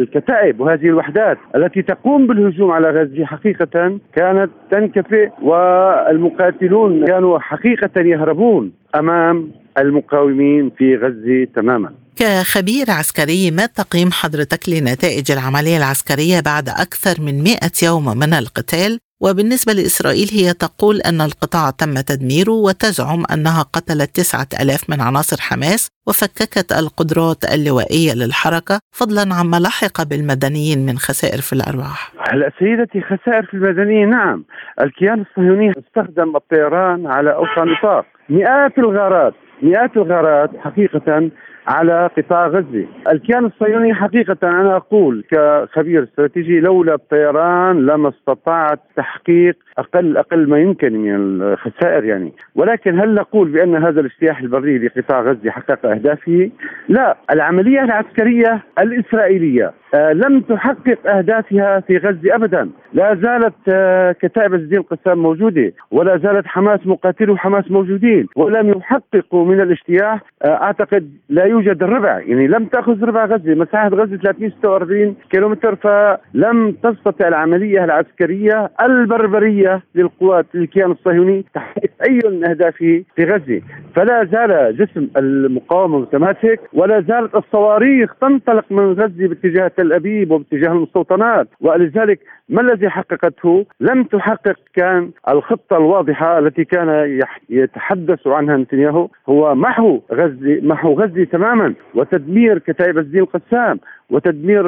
الكتائب 0.00 0.60
وهذه 0.60 0.86
الوحدات 0.86 1.38
التي 1.56 1.82
تقوم 1.82 2.26
بالهجوم 2.26 2.70
على 2.70 2.90
غزة 2.90 3.24
حقيقة 3.24 3.98
كانت 4.16 4.50
تنكفئ 4.70 5.28
والمقاتلون 5.42 7.06
كانوا 7.06 7.38
حقيقة 7.38 8.00
يهربون 8.00 8.72
أمام 8.94 9.50
المقاومين 9.78 10.70
في 10.78 10.96
غزة 10.96 11.44
تماما. 11.56 11.92
كخبير 12.16 12.86
عسكري 12.90 13.50
ما 13.50 13.66
تقييم 13.66 14.10
حضرتك 14.12 14.68
لنتائج 14.68 15.32
العملية 15.32 15.76
العسكرية 15.76 16.40
بعد 16.40 16.68
أكثر 16.68 17.22
من 17.22 17.42
100 17.42 17.56
يوم 17.82 18.18
من 18.18 18.32
القتال 18.34 18.98
وبالنسبة 19.24 19.72
لإسرائيل 19.72 20.28
هي 20.40 20.52
تقول 20.64 20.96
أن 21.10 21.20
القطاع 21.28 21.70
تم 21.80 21.94
تدميره 22.10 22.56
وتزعم 22.66 23.22
أنها 23.34 23.62
قتلت 23.76 24.10
تسعة 24.18 24.50
ألاف 24.62 24.90
من 24.90 25.00
عناصر 25.00 25.38
حماس 25.48 25.82
وفككت 26.08 26.68
القدرات 26.80 27.40
اللوائية 27.54 28.12
للحركة 28.20 28.76
فضلا 28.98 29.24
عما 29.38 29.56
لحق 29.56 29.96
بالمدنيين 30.10 30.86
من 30.86 30.96
خسائر 31.06 31.40
في 31.48 31.52
الأرواح. 31.52 32.12
هلا 32.30 32.50
سيدتي 32.58 33.00
خسائر 33.00 33.44
في 33.46 33.54
المدنيين 33.54 34.10
نعم. 34.10 34.44
الكيان 34.80 35.20
الصهيوني 35.20 35.70
استخدم 35.70 36.36
الطيران 36.36 37.06
على 37.06 37.30
أوسع 37.34 37.64
نطاق 37.64 38.04
مئات 38.28 38.78
الغارات 38.78 39.34
مئات 39.62 39.96
الغارات 39.96 40.50
حقيقة 40.64 41.30
على 41.70 42.10
قطاع 42.16 42.46
غزة. 42.46 42.86
الكيان 43.12 43.44
الصهيوني 43.44 43.94
حقيقة 43.94 44.36
أنا 44.42 44.76
أقول 44.76 45.24
كخبير 45.30 46.02
استراتيجي 46.02 46.60
لولا 46.60 46.94
الطيران 46.94 47.86
لما 47.86 48.08
استطاعت 48.08 48.80
تحقيق 48.96 49.56
أقل 49.78 50.16
أقل 50.16 50.48
ما 50.48 50.58
يمكن 50.58 50.92
من 50.92 51.42
الخسائر 51.42 52.04
يعني. 52.04 52.32
ولكن 52.54 53.00
هل 53.00 53.14
نقول 53.14 53.48
بأن 53.48 53.76
هذا 53.76 54.00
الاجتياح 54.00 54.40
البري 54.40 54.78
لقطاع 54.78 55.20
غزة 55.20 55.50
حقق 55.50 55.86
أهدافه؟ 55.86 56.50
لا. 56.88 57.16
العملية 57.32 57.84
العسكرية 57.84 58.62
الإسرائيلية 58.78 59.64
آه، 59.64 59.72
لم 59.94 60.40
تحقق 60.40 60.98
أهدافها 61.06 61.80
في 61.80 61.96
غزة 61.96 62.34
ابدا، 62.34 62.70
لا 62.92 63.14
زالت 63.14 63.54
آه، 63.68 64.12
كتائب 64.12 64.54
الدين 64.54 64.78
القسام 64.78 65.18
موجودة، 65.18 65.72
ولا 65.90 66.18
زالت 66.18 66.46
حماس 66.46 66.80
مقاتلو 66.84 67.36
حماس 67.36 67.70
موجودين، 67.70 68.26
ولم 68.36 68.68
يحققوا 68.68 69.44
من 69.44 69.60
الاجتياح 69.60 70.22
آه، 70.42 70.62
أعتقد 70.62 71.10
لا 71.28 71.44
يوجد 71.44 71.82
الربع، 71.82 72.18
يعني 72.18 72.46
لم 72.46 72.64
تأخذ 72.64 73.04
ربع 73.04 73.24
غزة، 73.24 73.54
مساحة 73.54 73.88
غزة 73.88 74.16
346 74.16 75.16
كيلومتر 75.30 75.76
فلم 75.76 76.72
تستطع 76.82 77.28
العملية 77.28 77.84
العسكرية 77.84 78.70
البربرية 78.82 79.82
للقوات 79.94 80.46
الكيان 80.54 80.90
الصهيوني 80.90 81.44
تحقيق 81.54 81.90
أي 82.08 82.20
من 82.24 82.48
اهدافه 82.48 83.02
في 83.16 83.24
غزة، 83.24 83.60
فلا 83.94 84.24
زال 84.24 84.76
جسم 84.76 85.08
المقاومة 85.16 85.98
متماسك 85.98 86.60
ولا 86.72 87.00
زالت 87.00 87.34
الصواريخ 87.34 88.14
تنطلق 88.20 88.64
من 88.70 88.92
غزة 88.92 89.28
باتجاه 89.28 89.72
تل 89.80 89.92
أبيب 89.92 90.30
وباتجاه 90.30 90.72
المستوطنات 90.72 91.48
ولذلك 91.60 92.20
ما 92.48 92.60
الذي 92.60 92.88
حققته؟ 92.88 93.66
لم 93.80 94.04
تحقق 94.04 94.56
كان 94.74 95.10
الخطة 95.28 95.76
الواضحة 95.76 96.38
التي 96.38 96.64
كان 96.64 97.20
يتحدث 97.50 98.26
عنها 98.26 98.56
نتنياهو 98.56 99.08
هو 99.28 99.54
محو 99.54 100.00
غزه 100.12 100.60
محو 100.62 100.92
غزه 100.92 101.24
تماما 101.24 101.74
وتدمير 101.94 102.58
كتائب 102.58 102.98
الدين 102.98 103.20
القسام 103.20 103.80
وتدمير 104.10 104.64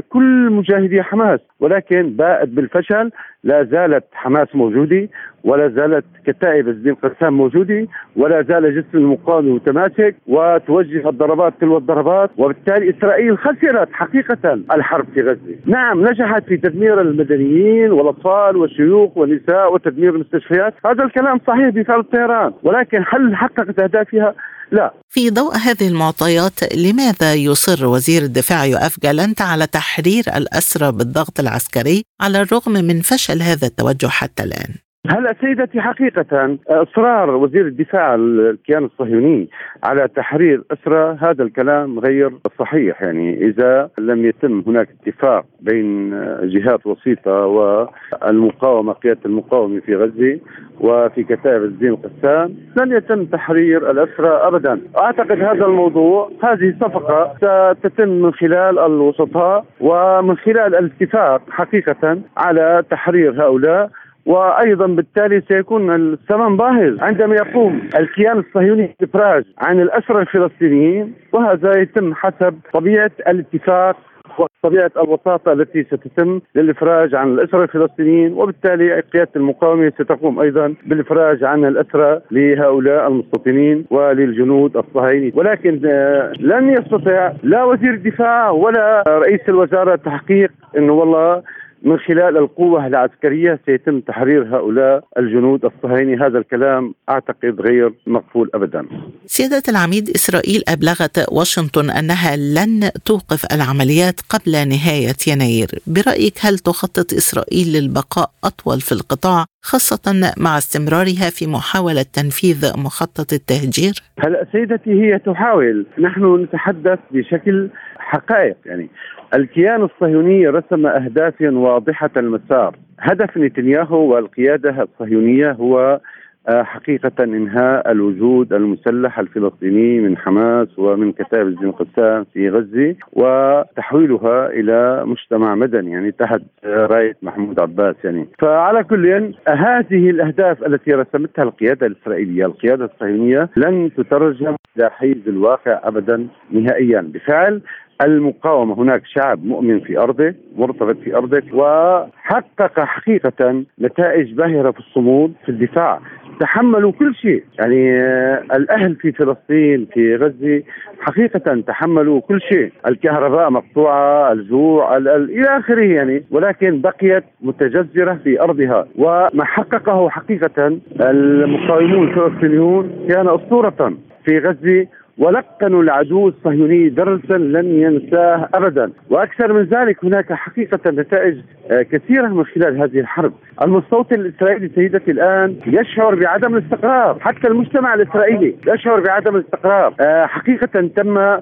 كل 0.00 0.50
مجاهدي 0.50 1.02
حماس 1.02 1.40
ولكن 1.60 2.16
باءت 2.16 2.48
بالفشل 2.48 3.10
لا 3.44 3.64
زالت 3.64 4.04
حماس 4.12 4.48
موجودة 4.54 5.08
ولا 5.44 5.68
زالت 5.68 6.04
كتائب 6.26 6.68
الدين 6.68 6.94
قسام 6.94 7.34
موجودة 7.34 7.86
ولا 8.16 8.42
زال 8.42 8.74
جسم 8.74 8.98
المقاومه 8.98 9.54
متماسك 9.54 10.16
وتوجه 10.26 11.08
الضربات 11.08 11.54
تلو 11.60 11.78
الضربات 11.78 12.30
وبالتالي 12.38 12.90
إسرائيل 12.90 13.38
خسرت 13.38 13.88
حقيقة 13.92 14.54
الحرب 14.74 15.06
في 15.14 15.20
غزة، 15.20 15.56
نعم 15.66 16.06
نجحت 16.06 16.44
في 16.44 16.56
تدمير 16.56 17.00
المدنيين 17.00 17.92
والأطفال 17.92 18.56
والشيوخ 18.56 19.16
والنساء 19.16 19.74
وتدمير 19.74 20.14
المستشفيات، 20.14 20.74
هذا 20.86 21.04
الكلام 21.04 21.40
صحيح 21.46 21.68
بفعل 21.68 22.00
الطيران، 22.00 22.52
ولكن 22.62 23.04
هل 23.08 23.36
حققت 23.36 23.80
أهدافها؟ 23.80 24.34
لا. 24.70 24.94
في 25.08 25.30
ضوء 25.30 25.56
هذه 25.56 25.88
المعطيات 25.88 26.76
لماذا 26.76 27.34
يصر 27.34 27.86
وزير 27.86 28.22
الدفاع 28.22 28.64
يؤاف 28.64 29.00
جالنت 29.02 29.42
على 29.42 29.66
تحرير 29.66 30.24
الأسرى 30.36 30.92
بالضغط 30.92 31.40
العسكري 31.46 32.02
على 32.20 32.40
الرغم 32.40 32.72
من 32.72 33.02
فشل 33.02 33.42
هذا 33.42 33.66
التوجه 33.66 34.06
حتى 34.06 34.42
الآن؟ 34.42 34.74
هلا 35.10 35.34
سيدتي 35.40 35.80
حقيقة 35.80 36.58
إصرار 36.68 37.30
وزير 37.30 37.66
الدفاع 37.66 38.14
الكيان 38.14 38.84
الصهيوني 38.84 39.48
على 39.84 40.08
تحرير 40.08 40.62
أسرى 40.72 41.16
هذا 41.20 41.42
الكلام 41.42 41.98
غير 41.98 42.30
صحيح. 42.58 43.02
يعني 43.02 43.46
إذا 43.46 43.90
لم 43.98 44.24
يتم 44.24 44.62
هناك 44.66 44.88
اتفاق 45.00 45.44
بين 45.60 46.10
جهات 46.42 46.86
وسيطة 46.86 47.46
والمقاومة 47.46 48.92
قيادة 48.92 49.20
المقاومة 49.26 49.80
في 49.80 49.94
غزة 49.96 50.38
وفي 50.80 51.22
كتائب 51.22 51.62
الدين 51.62 51.88
القسام 51.88 52.54
لن 52.76 52.96
يتم 52.96 53.24
تحرير 53.24 53.90
الأسرى 53.90 54.28
أبدا. 54.28 54.80
أعتقد 54.98 55.40
هذا 55.40 55.66
الموضوع 55.66 56.30
هذه 56.42 56.74
صفقة 56.80 57.34
ستتم 57.36 58.08
من 58.08 58.32
خلال 58.32 58.78
الوسطاء 58.78 59.64
ومن 59.80 60.36
خلال 60.36 60.74
الاتفاق 60.74 61.42
حقيقة 61.50 62.18
على 62.36 62.82
تحرير 62.90 63.42
هؤلاء. 63.42 63.90
وأيضا 64.26 64.86
بالتالي 64.86 65.42
سيكون 65.48 65.94
الثمن 65.94 66.56
باهظ. 66.56 67.02
عندما 67.02 67.34
يقوم 67.34 67.88
الكيان 68.00 68.38
الصهيوني 68.38 68.96
بالافراج 69.00 69.44
عن 69.58 69.80
الأسرى 69.80 70.22
الفلسطينيين 70.22 71.14
وهذا 71.32 71.78
يتم 71.78 72.14
حسب 72.14 72.54
طبيعة 72.72 73.10
الاتفاق 73.28 73.96
وطبيعة 74.38 74.90
الوساطة 74.96 75.52
التي 75.52 75.84
ستتم 75.84 76.40
للإفراج 76.54 77.14
عن 77.14 77.28
الأسرى 77.32 77.62
الفلسطينيين 77.62 78.32
وبالتالي 78.32 79.00
قيادة 79.00 79.30
المقاومة 79.36 79.90
ستقوم 79.90 80.40
أيضا 80.40 80.74
بالإفراج 80.86 81.44
عن 81.44 81.64
الأسرى 81.64 82.20
لهؤلاء 82.30 83.06
المستوطنين 83.08 83.84
وللجنود 83.90 84.76
الصهاينه 84.76 85.32
ولكن 85.34 85.80
آه، 85.86 86.32
لن 86.40 86.68
يستطيع 86.70 87.32
لا 87.42 87.64
وزير 87.64 87.94
الدفاع 87.94 88.50
ولا 88.50 89.04
رئيس 89.08 89.40
الوزارة 89.48 89.96
تحقيق 89.96 90.50
إنه 90.78 90.92
والله 90.92 91.42
من 91.82 91.98
خلال 91.98 92.36
القوة 92.36 92.86
العسكرية 92.86 93.60
سيتم 93.66 94.00
تحرير 94.00 94.56
هؤلاء 94.56 95.04
الجنود 95.18 95.64
الصهاينة 95.64 96.26
هذا 96.26 96.38
الكلام 96.38 96.94
أعتقد 97.08 97.60
غير 97.60 97.92
مقبول 98.06 98.50
أبدا. 98.54 98.86
سيادة 99.26 99.62
العميد 99.68 100.10
إسرائيل 100.10 100.62
أبلغت 100.68 101.32
واشنطن 101.32 101.90
أنها 101.90 102.36
لن 102.36 102.90
توقف 103.04 103.54
العمليات 103.54 104.20
قبل 104.20 104.52
نهاية 104.52 105.20
يناير. 105.26 105.68
برأيك 105.86 106.34
هل 106.40 106.58
تخطط 106.58 107.12
إسرائيل 107.12 107.66
للبقاء 107.72 108.30
أطول 108.44 108.80
في 108.80 108.92
القطاع 108.92 109.44
خاصة 109.62 110.32
مع 110.36 110.58
استمرارها 110.58 111.30
في 111.30 111.46
محاولة 111.46 112.02
تنفيذ 112.02 112.72
مخطط 112.78 113.32
التهجير؟ 113.32 113.94
هلا 114.18 114.46
سيدتي 114.52 114.90
هي 114.90 115.18
تحاول. 115.18 115.86
نحن 115.98 116.42
نتحدث 116.42 116.98
بشكل 117.10 117.68
حقائق 118.06 118.56
يعني 118.66 118.88
الكيان 119.34 119.82
الصهيوني 119.82 120.48
رسم 120.48 120.86
أهدافا 120.86 121.58
واضحة 121.58 122.10
المسار. 122.16 122.76
هدف 122.98 123.36
نتنياهو 123.36 124.14
والقيادة 124.14 124.82
الصهيونية 124.82 125.52
هو 125.52 126.00
آه، 126.48 126.62
حقيقة 126.62 127.24
إنهاء 127.24 127.90
الوجود 127.90 128.52
المسلح 128.52 129.18
الفلسطيني 129.18 130.00
من 130.00 130.16
حماس 130.16 130.78
ومن 130.78 131.12
كتائب 131.12 131.46
الدين 131.46 131.68
القسام 131.68 132.24
في 132.24 132.50
غزة 132.50 132.94
وتحويلها 133.12 134.46
إلى 134.46 135.02
مجتمع 135.06 135.54
مدني 135.54 135.90
يعني 135.90 136.12
تحت 136.12 136.40
راية 136.64 137.16
محمود 137.22 137.60
عباس 137.60 137.94
يعني. 138.04 138.28
فعلى 138.38 138.84
كل 138.84 139.34
هذه 139.48 140.10
الأهداف 140.10 140.66
التي 140.66 140.92
رسمتها 140.92 141.42
القيادة 141.42 141.86
الإسرائيلية 141.86 142.46
القيادة 142.46 142.84
الصهيونية 142.84 143.48
لن 143.56 143.90
تترجم 143.96 144.56
إلى 144.76 144.90
حيز 144.90 145.28
الواقع 145.28 145.80
أبدا 145.84 146.26
نهائيا. 146.50 147.00
بفعل 147.00 147.62
المقاومة. 148.02 148.82
هناك 148.82 149.02
شعب 149.06 149.44
مؤمن 149.44 149.80
في 149.80 149.98
أرضه 149.98 150.34
مرتبط 150.56 150.96
في 150.96 151.16
أرضه 151.16 151.42
وحقق 151.52 152.80
حقيقة 152.80 153.64
نتائج 153.80 154.32
باهرة 154.32 154.70
في 154.70 154.78
الصمود 154.78 155.32
في 155.44 155.48
الدفاع. 155.48 156.00
تحملوا 156.40 156.92
كل 156.92 157.14
شيء. 157.14 157.44
يعني 157.58 158.00
آه، 158.00 158.42
الأهل 158.56 158.96
في 158.96 159.12
فلسطين 159.12 159.86
في 159.94 160.16
غزة 160.16 160.62
حقيقة 161.00 161.60
تحملوا 161.66 162.20
كل 162.20 162.40
شيء. 162.40 162.72
الكهرباء 162.86 163.50
مقطوعة 163.50 164.32
الجوع 164.32 164.96
ال 164.96 165.08
ال 165.08 165.30
إلى 165.30 165.58
آخره 165.58 165.84
يعني. 165.84 166.24
ولكن 166.30 166.80
بقيت 166.80 167.24
متجذرة 167.40 168.20
في 168.24 168.40
أرضها. 168.40 168.86
وما 168.98 169.44
حققه 169.44 170.10
حقيقة 170.10 170.78
المقاومون 171.00 172.08
الفلسطينيون 172.08 173.06
كان 173.08 173.28
أسطورة. 173.28 173.92
في 174.24 174.38
غزة 174.38 174.86
ولقنوا 175.18 175.82
العدو 175.82 176.28
الصهيوني 176.28 176.88
درسا 176.88 177.32
لن 177.32 177.66
ينساه 177.66 178.48
ابدا. 178.54 178.92
وأكثر 179.10 179.52
من 179.52 179.62
ذلك 179.62 180.04
هناك 180.04 180.32
حقيقة 180.32 180.90
نتائج 180.90 181.38
آه، 181.70 181.82
كثيرة 181.82 182.26
من 182.26 182.44
خلال 182.44 182.82
هذه 182.82 183.00
الحرب. 183.00 183.32
المستوطن 183.62 184.14
الإسرائيلي 184.14 184.70
سيدتي 184.74 185.10
الآن 185.10 185.56
يشعر 185.66 186.14
بعدم 186.14 186.56
الاستقرار. 186.56 187.18
حتى 187.20 187.48
المجتمع 187.48 187.94
الإسرائيلي 187.94 188.56
يشعر 188.66 189.00
بعدم 189.00 189.36
الاستقرار. 189.36 189.94
آه، 190.00 190.26
حقيقة 190.26 190.90
تم 190.96 191.18
آه، 191.18 191.40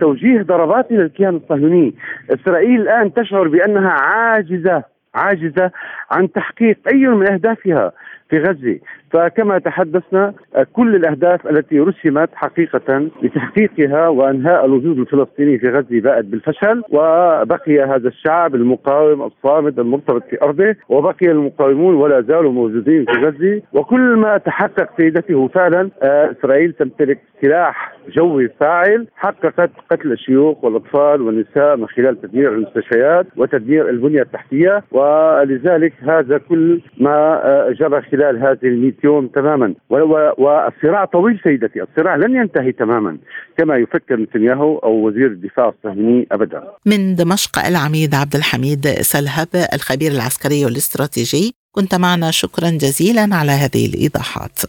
توجيه 0.00 0.42
ضربات 0.42 0.90
إلى 0.90 1.02
الكيان 1.02 1.36
الصهيوني. 1.36 1.94
إسرائيل 2.30 2.80
الآن 2.80 3.12
تشعر 3.14 3.48
بأنها 3.48 3.90
عاجزة 3.90 4.82
عاجزة 5.14 5.70
عن 6.10 6.32
تحقيق 6.32 6.78
أي 6.92 7.06
من 7.06 7.32
أهدافها 7.32 7.92
في 8.30 8.38
غزة. 8.38 8.78
فكما 9.12 9.58
تحدثنا 9.58 10.34
كل 10.72 10.96
الأهداف 10.96 11.46
التي 11.46 11.80
رسمت 11.80 12.30
حقيقة 12.34 13.08
لتحقيقها 13.22 14.08
وأنهاء 14.08 14.64
الوجود 14.64 14.98
الفلسطيني 14.98 15.58
في 15.58 15.68
غزة 15.68 16.00
باءت 16.00 16.24
بالفشل 16.24 16.82
وبقي 16.90 17.80
هذا 17.80 18.08
الشعب 18.08 18.54
المقاوم 18.54 19.22
الصامد 19.22 19.78
المرتبط 19.78 20.22
في 20.30 20.42
أرضه 20.42 20.76
وبقي 20.88 21.26
المقاومون 21.26 21.94
ولا 21.94 22.20
زالوا 22.20 22.52
موجودين 22.52 23.04
في 23.04 23.12
غزة. 23.12 23.62
وكل 23.72 24.16
ما 24.16 24.38
تحقق 24.38 24.88
سيدته 24.96 25.48
فعلا 25.48 25.90
آه، 26.02 26.30
إسرائيل 26.30 26.72
تمتلك 26.72 27.18
سلاح 27.42 27.92
جوي 28.08 28.48
فاعل 28.60 29.06
حققت 29.16 29.70
قتل 29.90 30.12
الشيوخ 30.12 30.64
والأطفال 30.64 31.22
والنساء 31.22 31.76
من 31.76 31.86
خلال 31.86 32.20
تدمير 32.20 32.54
المستشفيات 32.54 33.26
وتدمير 33.36 33.88
البنية 33.90 34.22
التحتية 34.22 34.84
ولذلك 34.92 35.92
هذا 36.02 36.38
كل 36.38 36.80
ما 37.00 37.40
آه، 37.44 37.70
جرى 37.70 38.02
خلال 38.02 38.38
هذه 38.38 38.66
يوم 39.04 39.26
تماما. 39.26 39.74
والصراع 39.90 41.04
طويل 41.04 41.40
سيدتي 41.44 41.82
الصراع 41.82 42.16
لن 42.16 42.36
ينتهي 42.36 42.72
تماما 42.72 43.18
كما 43.58 43.76
يفكر 43.76 44.16
نتنياهو 44.16 44.78
أو 44.78 45.06
وزير 45.06 45.26
الدفاع 45.26 45.68
الصهيوني 45.68 46.26
ابدا. 46.32 46.62
من 46.86 47.14
دمشق 47.14 47.66
العميد 47.66 48.14
عبد 48.14 48.34
الحميد 48.34 48.86
سلهب 48.88 49.48
الخبير 49.74 50.12
العسكري 50.12 50.64
والاستراتيجي 50.64 51.54
كنت 51.72 51.94
معنا 51.94 52.30
شكرا 52.30 52.70
جزيلا 52.70 53.28
على 53.32 53.52
هذه 53.52 53.86
الإيضاحات. 53.86 54.60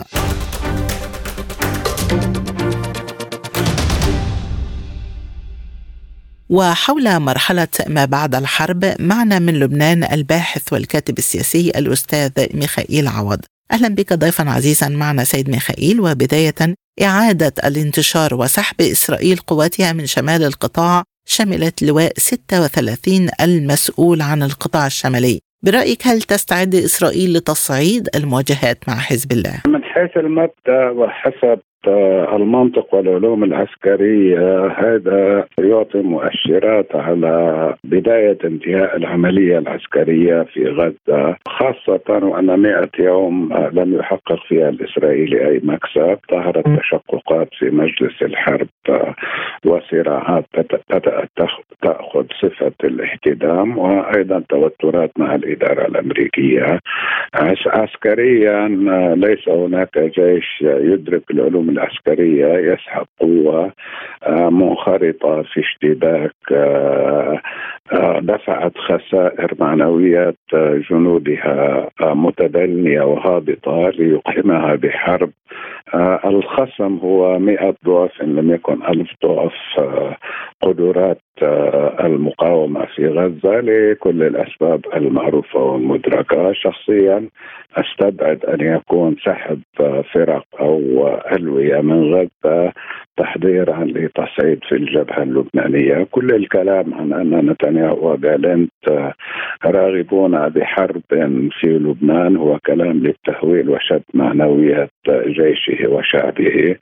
وحول 6.49 7.19
مرحلة 7.19 7.67
ما 7.87 8.05
بعد 8.05 8.35
الحرب 8.35 8.85
معنا 8.99 9.39
من 9.39 9.59
لبنان 9.59 10.03
الباحث 10.03 10.73
والكاتب 10.73 11.17
السياسي 11.17 11.69
الأستاذ 11.69 12.31
ميخائيل 12.53 13.07
عوض. 13.07 13.39
أهلا 13.71 13.95
بك 13.95 14.13
ضيفا 14.13 14.49
عزيزا 14.49 14.89
معنا 14.89 15.23
سيد 15.23 15.49
ميخائيل 15.49 16.01
وبداية 16.01 16.75
إعادة 17.01 17.53
الانتشار 17.65 18.33
وسحب 18.33 18.81
إسرائيل 18.81 19.37
قواتها 19.37 19.93
من 19.93 20.05
شمال 20.05 20.43
القطاع 20.43 21.03
شملت 21.27 21.83
لواء 21.83 22.11
36 22.17 23.29
المسؤول 23.41 24.21
عن 24.21 24.43
القطاع 24.43 24.85
الشمالي 24.85 25.39
برأيك 25.65 26.07
هل 26.07 26.21
تستعد 26.21 26.75
إسرائيل 26.75 27.33
لتصعيد 27.33 28.09
المواجهات 28.15 28.77
مع 28.87 28.95
حزب 28.95 29.31
الله؟ 29.31 29.61
من 29.67 29.83
حيث 29.83 30.17
المبدأ 30.17 30.89
وحسب 30.89 31.59
المنطق 32.35 32.95
والعلوم 32.95 33.43
العسكرية 33.43 34.67
هذا 34.67 35.45
يعطي 35.59 36.01
مؤشرات 36.01 36.95
على 36.95 37.75
بداية 37.83 38.37
انتهاء 38.45 38.97
العملية 38.97 39.57
العسكرية 39.57 40.43
في 40.43 40.67
غزة 40.67 41.35
خاصة 41.47 42.25
وأن 42.25 42.59
100 42.59 42.89
يوم 42.99 43.53
لم 43.71 43.93
يحقق 43.93 44.39
فيها 44.47 44.69
الإسرائيلي 44.69 45.47
أي 45.47 45.61
مكسب. 45.63 46.17
ظهرت 46.31 46.79
تشققات 46.79 47.49
في 47.59 47.69
مجلس 47.69 48.21
الحرب 48.21 48.67
وصراعات 49.65 50.45
بدأت 50.57 51.29
تأخذ 51.81 52.25
صفة 52.41 52.73
الاحتدام 52.83 53.77
وأيضا 53.77 54.43
توترات 54.49 55.11
مع 55.17 55.35
الإدارة 55.35 55.87
الأمريكية. 55.87 56.79
عسكريا 57.67 58.67
ليس 59.15 59.49
هناك 59.49 59.97
جيش 59.99 60.61
يدرك 60.61 61.23
العلوم 61.31 61.69
العسكرية 61.77 62.73
يسحب 62.73 63.05
قوة 63.19 63.73
آه، 64.23 64.49
منخرطة 64.49 65.41
في 65.41 65.59
اشتباك 65.59 66.35
آه، 66.51 67.41
دفعت 68.21 68.77
خسائر 68.77 69.53
معنويات 69.59 70.37
جنودها 70.89 71.89
متدنية 72.01 73.01
وهابطة 73.01 73.89
ليقحمها 73.89 74.75
بحرب. 74.75 75.29
الخصم 76.25 76.97
هو 76.97 77.39
مئة 77.39 77.75
ضعف 77.85 78.21
إن 78.21 78.35
لم 78.35 78.51
يكن 78.51 78.83
ألف 78.83 79.09
ضعف. 79.25 79.53
قدرات 80.61 81.21
المقاومة 82.03 82.85
في 82.95 83.07
غزة 83.07 83.59
لكل 83.59 84.23
الأسباب 84.23 84.85
المعروفة 84.95 85.59
والمدركة. 85.59 86.53
شخصيا 86.53 87.29
أستبعد 87.77 88.45
أن 88.45 88.61
يكون 88.61 89.15
سحب 89.25 89.61
فرق 90.13 90.45
أو 90.59 91.07
ألوية 91.31 91.81
من 91.81 92.13
غزة 92.13 92.73
تحضيرا 93.17 93.83
لتصعيد 93.83 94.59
في 94.69 94.75
الجبهة 94.75 95.23
اللبنانية. 95.23 96.07
كل 96.11 96.31
الكلام 96.35 96.93
عن 96.93 97.13
أن 97.13 97.29
نتنياهو 97.77 98.11
وجالنت 98.11 98.71
راغبون 99.65 100.49
بحرب 100.49 101.01
في 101.59 101.67
لبنان 101.67 102.37
هو 102.37 102.59
كلام 102.65 102.97
للتهويل 102.99 103.69
وشد 103.69 104.03
معنويات 104.13 104.89
جيشه 105.27 105.89
وشعبه. 105.89 106.75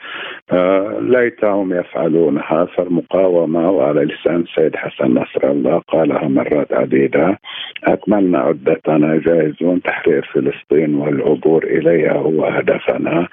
آه، 0.52 1.00
ليتهم 1.02 1.74
يفعلونها 1.74 2.66
فالمقاومة 2.66 3.72
وعلى 3.72 4.06
لسان 4.06 4.42
السيد 4.42 4.76
حسن 4.76 5.14
نصر 5.14 5.52
الله 5.52 5.82
قالها 5.88 6.28
مرات 6.28 6.74
عديدة. 6.74 7.40
أكملنا 7.84 8.40
عدتنا 8.40 9.22
جاهزون 9.26 9.82
تحرير 9.82 10.30
فلسطين 10.34 10.96
والعبور 10.96 11.64
إليها 11.64 12.14
هو 12.14 12.46
هدفنا. 12.46 13.28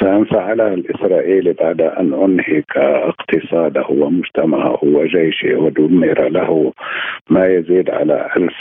فإن 0.00 0.24
فعلها 0.24 0.74
الإسرائيلي 0.74 1.52
بعد 1.52 1.80
أن 1.80 2.14
أنهك 2.14 2.76
اقتصاده 2.76 3.86
ومجتمعه 3.88 4.78
وجيشه 4.82 5.56
ودمر 5.56 6.28
له 6.28 6.72
ما 7.30 7.46
يزيد 7.46 7.90
على 7.90 8.28
ألف 8.36 8.54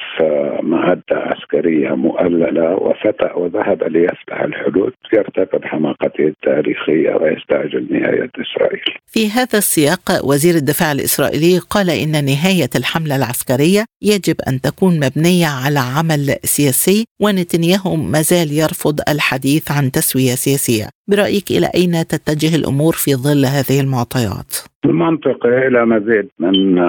معدة 0.63 1.03
عسكرية 1.11 1.89
مؤللة 1.89 2.75
وفتح 2.75 3.37
وذهب 3.37 3.83
ليفتح 3.83 4.41
الحدود 4.41 4.93
يرتكب 5.13 5.65
حماقته 5.65 6.23
التاريخية 6.27 7.15
ويستعجل 7.15 7.87
نهاية 7.91 8.29
إسرائيل. 8.41 8.83
في 9.05 9.29
هذا 9.29 9.57
السياق 9.57 10.25
وزير 10.25 10.55
الدفاع 10.55 10.91
الإسرائيلي 10.91 11.59
قال 11.59 11.89
إن 11.89 12.25
نهاية 12.25 12.69
الحملة 12.75 13.15
العسكرية 13.15 13.85
يجب 14.01 14.35
أن 14.47 14.61
تكون 14.61 14.99
مبنية 14.99 15.47
على 15.47 15.79
عمل 15.79 16.35
سياسي 16.43 17.05
ونتنياهو 17.21 17.95
ما 17.95 18.21
زال 18.21 18.51
يرفض 18.51 18.99
الحديث 19.09 19.71
عن 19.71 19.91
تسوية 19.91 20.35
سياسية. 20.35 20.89
برأيك 21.07 21.51
إلى 21.51 21.69
أين 21.75 21.91
تتجه 22.07 22.55
الأمور 22.55 22.93
في 22.93 23.15
ظل 23.15 23.45
هذه 23.45 23.81
المعطيات؟ 23.81 24.53
المنطقة 24.85 25.67
إلى 25.67 25.85
مزيد 25.85 26.29
من 26.39 26.79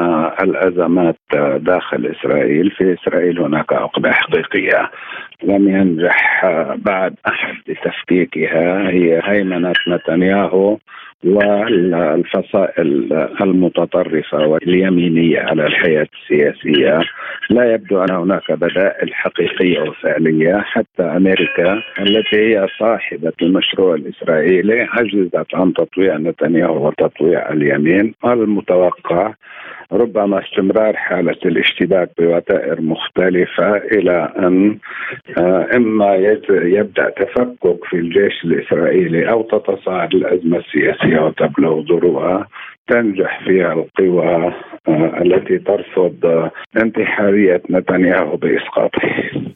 الأزمات 0.41 1.19
داخل 1.57 2.15
إسرائيل. 2.17 2.71
في 2.71 2.95
إسرائيل 2.95 3.41
هناك 3.41 3.73
عقدة 3.73 4.13
حقيقية 4.13 4.91
لم 5.43 5.69
ينجح 5.69 6.47
بعد 6.77 7.15
أحد 7.29 7.55
لتفكيكها 7.69 8.91
هي 8.91 9.21
هيمنة 9.25 9.73
نتنياهو. 9.89 10.79
والفصائل 11.25 13.13
المتطرفة 13.41 14.47
واليمينية 14.47 15.41
على 15.41 15.67
الحياة 15.67 16.07
السياسية 16.23 17.01
لا 17.51 17.75
يبدو 17.75 18.05
أن 18.05 18.11
هناك 18.15 18.53
بدائل 18.53 19.15
حقيقية 19.15 19.81
وفعلية 19.81 20.59
حتى 20.59 21.03
أمريكا 21.03 21.83
التي 22.01 22.37
هي 22.37 22.67
صاحبة 22.79 23.33
المشروع 23.43 23.95
الإسرائيلي 23.95 24.89
عجزت 24.91 25.55
عن 25.55 25.73
تطويع 25.73 26.17
نتنياهو 26.17 26.87
وتطويع 26.87 27.53
اليمين. 27.53 28.15
المتوقع 28.25 29.35
ربما 29.93 30.41
استمرار 30.41 30.97
حالة 30.97 31.37
الاشتباك 31.47 32.11
بوتائر 32.19 32.81
مختلفة 32.81 33.77
إلى 33.77 34.33
أن 34.39 34.79
آه، 35.39 35.69
إما 35.77 36.15
يبدأ 36.51 37.11
تفكك 37.11 37.85
في 37.85 37.97
الجيش 37.97 38.45
الإسرائيلي 38.45 39.31
أو 39.31 39.43
تتصاعد 39.43 40.15
الأزمة 40.15 40.59
السياسية 40.59 41.21
وتبلغ 41.21 41.81
ذروها 41.81 42.49
تنجح 42.89 43.45
فيها 43.45 43.73
القوى 43.73 44.53
آه، 44.89 45.23
التي 45.23 45.59
ترفض 45.59 46.51
انتحارية 46.77 47.63
نتنياهو 47.71 48.37
بإسقاطه. 48.37 49.01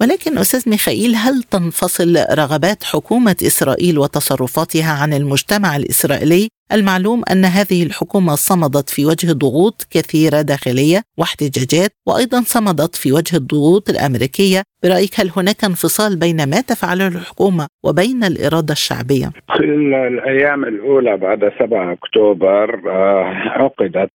ولكن 0.00 0.38
أستاذ 0.38 0.70
ميخائيل 0.70 1.14
هل 1.14 1.42
تنفصل 1.42 2.16
رغبات 2.38 2.84
حكومة 2.84 3.36
إسرائيل 3.42 3.98
وتصرفاتها 3.98 5.02
عن 5.02 5.12
المجتمع 5.12 5.76
الإسرائيلي 5.76 6.48
المعلوم 6.72 7.22
أن 7.32 7.44
هذه 7.44 7.82
الحكومة 7.82 8.34
صمدت 8.34 8.88
في 8.90 9.06
وجه 9.06 9.32
ضغوط 9.32 9.86
كثيرة 9.90 10.42
داخلية 10.42 11.02
واحتجاجات 11.18 11.90
وأيضا 12.06 12.40
صمدت 12.40 12.96
في 12.96 13.12
وجه 13.12 13.36
الضغوط 13.36 13.90
الأمريكية 13.90 14.62
برأيك 14.82 15.20
هل 15.20 15.30
هناك 15.36 15.64
انفصال 15.64 16.18
بين 16.18 16.36
ما 16.36 16.60
تفعله 16.60 17.08
الحكومة 17.08 17.66
وبين 17.84 18.24
الإرادة 18.24 18.72
الشعبية؟ 18.72 19.26
في 19.56 19.64
الأيام 19.64 20.64
الأولى 20.64 21.16
بعد 21.16 21.52
7 21.58 21.92
أكتوبر 21.92 22.90
آه، 22.90 23.24
عقدت 23.58 24.10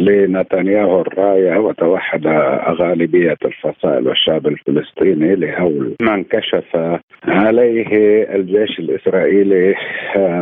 لنتنياهو 0.00 1.00
الراية 1.00 1.58
وتوحد 1.58 2.26
غالبية 2.68 3.36
الفصائل 3.44 4.08
والشعب 4.08 4.46
الفلسطيني 4.46 5.34
لهول 5.34 5.94
ما 6.02 6.14
انكشف 6.14 6.98
عليه 7.28 7.86
الجيش 8.34 8.78
الإسرائيلي 8.78 9.74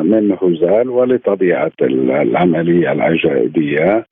من 0.02 0.36
هزال 0.42 0.90
ولطبيعة 0.90 1.72
العملية 1.82 2.92
العجائبية. 2.92 4.06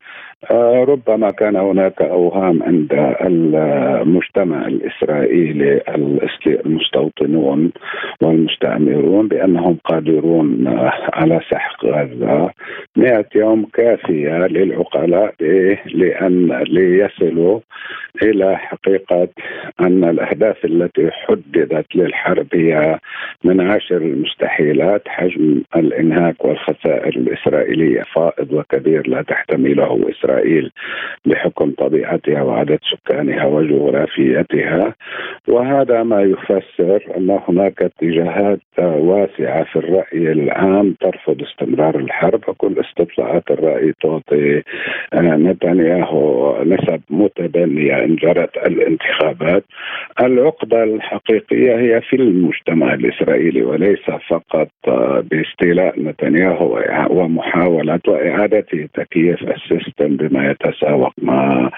ربما 0.88 1.30
كان 1.30 1.56
هناك 1.56 2.02
أوهام 2.02 2.62
عند 2.62 3.14
المجتمع 3.20 4.66
الإسرائيلي 4.66 5.80
المستوطنون 6.46 7.72
والمستعمرون 8.22 9.28
بأنهم 9.28 9.78
قادرون 9.84 10.78
على 11.12 11.40
سحق 11.50 11.84
غزة. 11.84 12.50
100 12.96 13.24
يوم 13.34 13.66
كافية 13.72 14.46
للعقلاء 14.46 15.34
لأن 15.94 16.62
ليصلوا 16.68 17.60
إلى 18.22 18.58
حقيقة 18.58 19.28
أن 19.80 20.04
الأهداف 20.04 20.64
التي 20.64 21.10
حددت 21.10 21.96
للحرب 21.96 22.46
هي 22.54 22.98
من 23.44 23.60
عشر 23.60 23.96
المستحيلات 23.96 25.08
حجم 25.08 25.62
الإنهاك 25.76 26.44
والخسائر 26.44 27.16
الإسرائيلية 27.16 28.02
فائض 28.14 28.52
وكبير 28.52 29.08
لا 29.08 29.22
تحتمله 29.22 30.10
إسرائيل. 30.10 30.29
إسرائيل 30.30 30.70
بحكم 31.26 31.70
طبيعتها 31.70 32.42
وعدد 32.42 32.78
سكانها 32.90 33.44
وجغرافيتها. 33.44 34.94
وهذا 35.48 36.02
ما 36.02 36.22
يفسر 36.22 37.02
أن 37.16 37.38
هناك 37.48 37.82
اتجاهات 37.82 38.60
واسعة 38.78 39.64
في 39.64 39.76
الرأي 39.76 40.32
العام 40.32 40.94
ترفض 41.00 41.42
استمرار 41.42 41.98
الحرب. 41.98 42.40
وكل 42.48 42.74
استطلاعات 42.80 43.50
الرأي 43.50 43.92
تعطي 44.02 44.62
نتنياهو 45.14 46.56
نسب 46.64 47.00
متدنية 47.10 48.04
إن 48.04 48.16
جرت 48.16 48.56
الانتخابات. 48.56 49.64
العقدة 50.22 50.84
الحقيقية 50.84 51.76
هي 51.76 52.00
في 52.00 52.16
المجتمع 52.16 52.94
الإسرائيلي 52.94 53.62
وليس 53.62 54.10
فقط 54.28 54.68
باستيلاء 55.30 56.00
نتنياهو 56.00 56.80
ومحاولة 57.10 58.00
وإعادة 58.08 58.66
تكييف 58.94 59.42
السيستم 59.42 60.16
بما 60.20 60.50
يتساوق 60.50 61.12
مع 61.22 61.70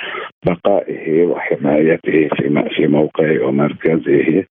بقائه 0.47 1.27
وحمايته 1.27 2.29
في 2.37 2.69
في 2.77 2.87
موقعه 2.87 3.47
ومركزه. 3.47 4.45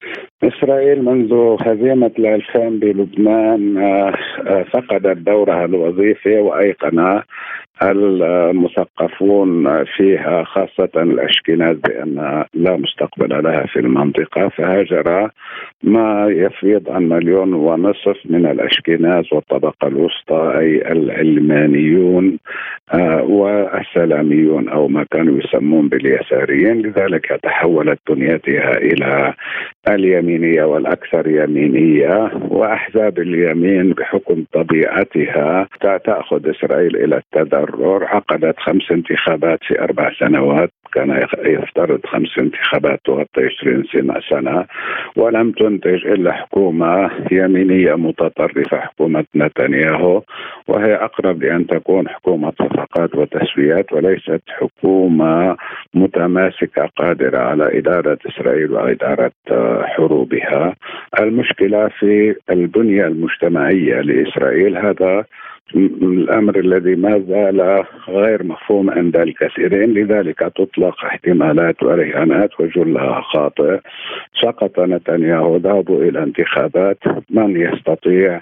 إسرائيل 0.43 1.05
منذ 1.05 1.57
هزيمة 1.61 2.11
الألفين 2.19 2.79
بلبنان 2.79 3.77
آه، 3.77 4.13
آه، 4.47 4.63
فقدت 4.63 5.17
دورها 5.17 5.65
الوظيفي 5.65 6.39
وأيقن 6.39 7.21
المثقفون 7.83 9.83
فيها 9.83 10.43
خاصة 10.43 10.89
الأشكناز 10.95 11.77
بأن 11.77 12.43
لا 12.53 12.77
مستقبل 12.77 13.43
لها 13.43 13.65
في 13.65 13.79
المنطقة. 13.79 14.49
فهاجر 14.49 15.29
ما 15.83 16.27
يفيض 16.29 16.89
عن 16.89 17.09
مليون 17.09 17.53
ونصف 17.53 18.17
من 18.25 18.45
الأشكناز 18.45 19.25
والطبقة 19.31 19.87
الوسطى 19.87 20.53
أي 20.57 20.91
العلمانيون 20.91 22.37
آه، 22.93 23.23
والسلاميون 23.23 24.69
أو 24.69 24.87
ما 24.87 25.05
كانوا 25.11 25.39
يسمون 25.39 25.89
باليساريين. 25.89 26.81
لذلك 26.81 27.39
تحولت 27.43 27.99
بنيتها 28.09 28.77
إلى 28.77 29.33
اليمينية 29.87 30.63
والأكثر 30.63 31.27
يمينية. 31.27 32.31
وأحزاب 32.49 33.19
اليمين 33.19 33.93
بحكم 33.93 34.43
طبيعتها 34.53 35.67
تأخذ 35.81 36.49
إسرائيل 36.49 36.95
إلى 36.95 37.21
التضرر 37.71 38.05
عقدت 38.05 38.59
خمس 38.59 38.91
انتخابات 38.91 39.59
في 39.63 39.81
أربع 39.81 40.11
سنوات 40.19 40.71
كان 40.93 41.27
يفترض 41.45 42.05
خمس 42.05 42.39
انتخابات 42.39 42.99
تغطي 43.05 43.49
20 43.61 43.83
سنة 44.29 44.65
ولم 45.15 45.51
تنتج 45.51 46.07
إلا 46.07 46.31
حكومة 46.31 47.11
يمينية 47.31 47.95
متطرفة 47.95 48.79
حكومة 48.79 49.25
نتنياهو 49.35 50.21
وهي 50.67 50.95
أقرب 50.95 51.43
لأن 51.43 51.67
تكون 51.67 52.09
حكومة 52.09 52.53
صفقات 52.59 53.15
وتسويات 53.15 53.93
وليست 53.93 54.41
حكومة 54.47 55.57
متماسكة 55.93 56.89
قادرة 56.97 57.37
على 57.37 57.79
إدارة 57.79 58.17
إسرائيل 58.29 58.71
وإدارة 58.71 59.31
حروبها. 59.83 60.75
المشكلة 61.19 61.87
في 61.99 62.35
البنية 62.49 63.07
المجتمعية 63.07 64.01
لإسرائيل 64.01 64.77
هذا 64.77 65.25
الأمر 65.75 66.59
الذي 66.59 66.95
ما 66.95 67.19
زال 67.19 67.83
غير 68.07 68.43
مفهوم 68.43 68.89
عند 68.89 69.15
الكثيرين 69.15 69.93
لذلك 69.93 70.39
تطلق 70.39 71.05
احتمالات 71.05 71.83
ورهانات 71.83 72.59
وجلها 72.59 73.21
خاطئ. 73.21 73.79
سقط 74.41 74.79
نتنياهو 74.79 75.57
ذهبوا 75.57 76.03
إلى 76.03 76.23
انتخابات. 76.23 76.97
من 77.29 77.61
يستطيع 77.61 78.41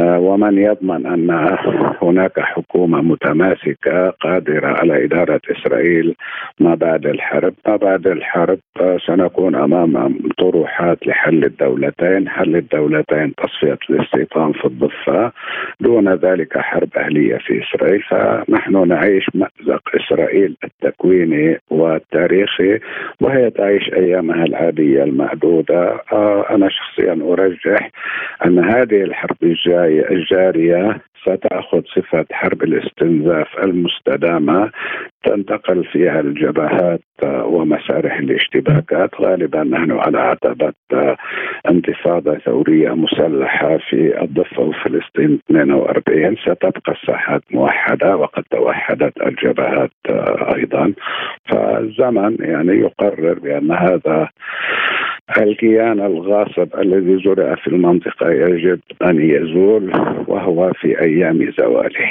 ومن 0.00 0.58
يضمن 0.58 1.06
أن 1.06 1.56
هناك 2.02 2.40
حكومة 2.40 3.02
متماسكة 3.02 4.10
قادرة 4.10 4.66
على 4.66 5.04
إدارة 5.04 5.40
إسرائيل 5.50 6.14
ما 6.60 6.74
بعد 6.74 7.06
الحرب، 7.06 7.54
ما 7.66 7.76
بعد 7.76 8.06
الحرب 8.06 8.58
آه، 8.80 8.98
سنكون 9.06 9.54
أمام 9.54 10.18
طروحات 10.38 11.06
لحل 11.06 11.44
الدولتين، 11.44 12.28
حل 12.28 12.56
الدولتين 12.56 13.34
تصفية 13.34 13.78
الاستيطان 13.90 14.52
في 14.52 14.64
الضفة، 14.64 15.32
دون 15.80 16.14
ذلك 16.14 16.58
حرب 16.58 16.88
أهلية 16.96 17.36
في 17.36 17.62
إسرائيل، 17.62 18.02
فنحن 18.02 18.88
نعيش 18.88 19.26
مأزق 19.34 19.82
إسرائيل 19.94 20.56
التكويني 20.64 21.60
والتاريخي 21.70 22.78
وهي 23.20 23.50
تعيش 23.50 23.92
أيامها 23.92 24.44
العادية 24.44 25.02
المعدودة، 25.02 26.00
آه، 26.12 26.46
أنا 26.50 26.68
شخصيا 26.68 27.12
أرجح 27.12 27.90
أن 28.46 28.58
هذه 28.58 29.02
الحرب 29.02 29.36
الجايه 29.84 30.10
الجارية 30.10 31.00
ستأخذ 31.22 31.82
صفة 31.96 32.24
حرب 32.32 32.62
الاستنزاف 32.62 33.46
المستدامة 33.62 34.70
تنتقل 35.24 35.84
فيها 35.84 36.20
الجبهات 36.20 37.00
ومسارح 37.24 38.18
الاشتباكات. 38.18 39.10
غالبا 39.20 39.64
نحن 39.64 39.92
على 39.92 40.18
عتبة 40.18 40.72
انتفاضة 41.70 42.38
ثورية 42.38 42.90
مسلحة 42.94 43.76
في 43.90 44.22
الضفة 44.22 44.62
وفلسطين 44.62 45.38
42 45.50 46.36
ستبقى 46.36 46.92
الساحات 47.02 47.42
موحدة 47.50 48.16
وقد 48.16 48.42
توحدت 48.50 49.22
الجبهات 49.26 49.90
أيضا. 50.56 50.92
فالزمن 51.50 52.36
يعني 52.40 52.72
يقرر 52.80 53.38
بأن 53.38 53.70
هذا 53.72 54.28
الكيان 55.36 56.00
الغاصب 56.00 56.68
الذي 56.78 57.22
زرع 57.24 57.54
في 57.54 57.66
المنطقة 57.66 58.30
يجب 58.30 58.80
أن 59.02 59.20
يزول 59.20 59.92
وهو 60.26 60.72
في 60.72 61.00
أيام 61.00 61.52
زواله. 61.58 62.10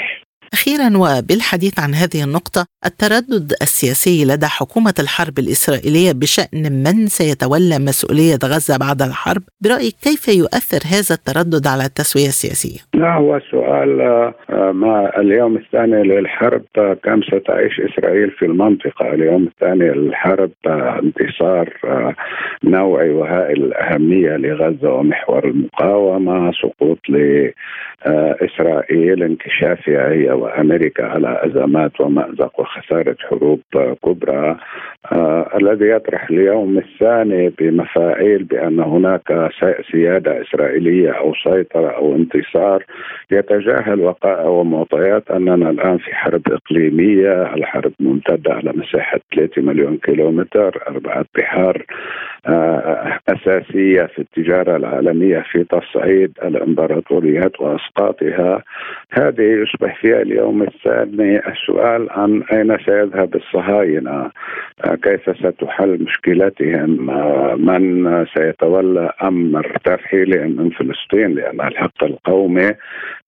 أخيرا 0.58 0.89
وبالحديث 0.98 1.80
عن 1.80 1.93
هذه 1.93 2.24
النقطة 2.28 2.65
التردد 2.86 3.52
السياسي 3.62 4.26
لدى 4.26 4.46
حكومة 4.46 4.93
الحرب 5.00 5.39
الإسرائيلية 5.39 6.12
بشأن 6.12 6.63
من 6.84 6.98
سيتولى 7.20 7.78
مسؤولية 7.89 8.39
غزة 8.54 8.78
بعد 8.78 9.02
الحرب 9.02 9.43
برأيك 9.63 9.96
كيف 10.08 10.24
يؤثر 10.28 10.82
هذا 10.93 11.13
التردد 11.20 11.67
على 11.67 11.86
التسوية 11.86 12.30
السياسية؟ 12.36 12.80
لا 12.93 13.13
هو 13.13 13.39
سؤال 13.52 14.02
آه، 14.02 14.72
ما 14.72 15.20
اليوم 15.20 15.56
الثاني 15.56 16.04
للحرب 16.04 16.65
آه، 16.78 16.98
كم 17.04 17.22
ستعيش 17.22 17.80
إسرائيل 17.80 18.32
في 18.32 18.46
المنطقة 18.46 19.13
اليوم 19.13 19.43
الثاني 19.43 19.89
للحرب 19.89 20.52
آه، 20.67 21.00
انتصار 21.04 21.70
نوعي 22.63 23.10
وهائل 23.10 23.63
الأهمية 23.63 24.38
لغزة 24.38 24.91
ومحور 24.93 25.48
المقاومة 25.48 26.52
سقوط 26.52 27.00
لإسرائيل 28.06 29.24
انكشافها 29.24 30.12
هي 30.12 30.32
وأمريكا 30.48 31.06
على 31.06 31.40
أزمات 31.44 32.02
ومأزق 32.02 32.60
وخسارة 32.60 33.16
حروب 33.30 33.62
كبرى 34.06 34.58
آه 35.12 35.58
الذي 35.62 35.90
يطرح 35.90 36.30
اليوم 36.30 36.78
الثاني 36.78 37.50
بمفاعيل 37.60 38.44
بأن 38.44 38.80
هناك 38.80 39.50
سيادة 39.92 40.42
إسرائيلية 40.42 41.12
أو 41.12 41.34
سيطرة 41.44 41.90
أو 41.90 42.16
انتصار 42.16 42.84
يتجاهل 43.32 44.00
وقائع 44.00 44.46
ومعطيات 44.46 45.32
أننا 45.32 45.70
الآن 45.70 45.98
في 45.98 46.16
حرب 46.16 46.42
إقليمية، 46.52 47.54
الحرب 47.54 47.92
ممتدة 48.00 48.54
على 48.54 48.74
مساحة 48.76 49.20
3 49.36 49.62
مليون 49.62 49.98
كيلومتر، 49.98 50.84
أربعة 50.88 51.26
بحار 51.36 51.86
آه 52.48 53.20
أساسية 53.30 54.04
في 54.04 54.20
التجارة 54.20 54.76
العالمية 54.76 55.44
في 55.52 55.64
تصعيد 55.64 56.32
الإمبراطوريات 56.44 57.62
وأسقاطها، 57.62 58.64
هذه 59.12 59.42
يصبح 59.42 60.02
فيها 60.02 60.22
اليوم 60.22 60.64
الثاني 60.64 61.48
السؤال 61.48 62.10
عن 62.12 62.44
أين 62.54 62.78
سيذهب 62.86 63.36
الصهاينة؟ 63.36 64.32
آه، 64.86 64.96
كيف 64.96 65.38
ستحل 65.38 66.04
مشكلتهم؟ 66.04 67.10
آه، 67.10 67.56
من 67.56 68.26
سيتولى 68.38 69.12
أمر 69.24 69.78
ترحيلهم 69.86 70.52
من 70.52 70.70
فلسطين؟ 70.70 71.34
لأن 71.34 71.62
الحق 71.62 72.04
القومي 72.04 72.72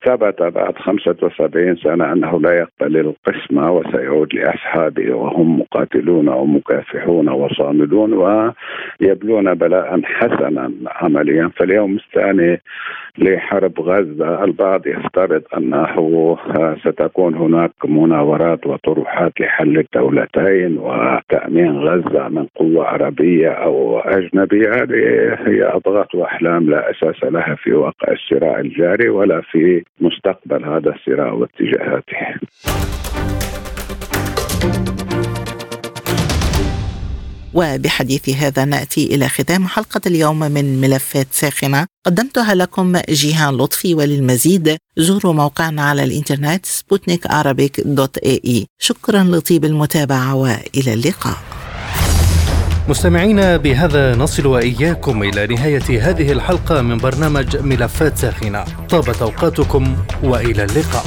ثبت 0.06 0.42
بعد 0.42 0.78
75 0.78 1.76
سنة 1.76 2.14
أنه 2.14 2.40
لا 2.40 2.54
يقبل 2.54 2.98
القسمه 2.98 3.72
وسيعود 3.72 4.34
لأصحابه 4.34 5.14
وهم 5.14 5.60
مقاتلون 5.60 6.30
ومكافحون 6.30 7.30
وصامدون 7.30 8.14
ويبلون 9.10 9.54
بلاء 9.54 10.02
حسنا 10.04 10.72
عمليا 10.88 11.52
فاليوم 11.58 11.98
الثاني 11.98 12.62
لحرب 13.18 13.80
غزة 13.80 14.44
البعض 14.44 14.88
يفترض 14.88 15.42
أنه 15.58 16.38
ستكون 16.86 17.36
هناك 17.36 17.72
مناورات 17.86 18.68
وطروحات 18.68 19.42
لحل 19.42 19.78
الدولتين 19.78 20.78
وتأمين 20.78 21.80
غزة 21.80 22.28
من 22.28 22.46
قوة 22.56 22.86
عربية 22.86 23.50
أو 23.50 24.00
أجنبية 24.00 24.70
هذه 24.70 25.38
هي 25.48 25.64
اضغاث 25.64 26.16
وأحلام 26.16 26.70
لا 26.70 26.92
أساس 26.92 27.24
لها 27.24 27.56
في 27.56 27.74
واقع 27.74 28.12
الصراع 28.12 28.60
الجاري 28.60 29.10
ولا 29.10 29.42
في 29.42 29.84
مستقبل 30.02 30.66
هذا 30.66 30.90
الصراع 30.96 31.32
واتجاهاته. 31.32 32.40
وبحديث 37.60 38.30
هذا 38.30 38.66
نأتي 38.66 39.16
إلى 39.16 39.30
ختام 39.30 39.68
حلقة 39.68 40.02
اليوم 40.08 40.40
من 40.40 40.82
ملفات 40.82 41.28
ساخنة. 41.32 41.86
قدمتها 42.06 42.56
لكم 42.56 42.98
جيهان 43.10 43.58
لطفي 43.58 43.96
وللمزيد. 43.96 44.78
زوروا 44.98 45.34
موقعنا 45.34 45.82
على 45.82 46.04
الإنترنت 46.04 46.66
سبوتنيك 46.66 47.28
dot 47.86 48.18
ae. 48.18 48.68
شكرا 48.80 49.24
لطيب 49.24 49.66
المتابعة 49.66 50.36
وإلى 50.36 50.94
اللقاء. 50.94 51.38
مستمعينا 52.90 53.58
بهذا 53.58 54.16
نصل 54.16 54.46
وإياكم 54.46 55.24
إلى 55.24 55.48
نهاية 55.48 56.10
هذه 56.10 56.32
الحلقة 56.32 56.82
من 56.82 56.98
برنامج 56.98 57.58
ملفات 57.58 58.18
ساخنة. 58.18 58.66
طابت 58.90 59.22
أوقاتكم 59.22 59.98
وإلى 60.24 60.64
اللقاء. 60.64 61.06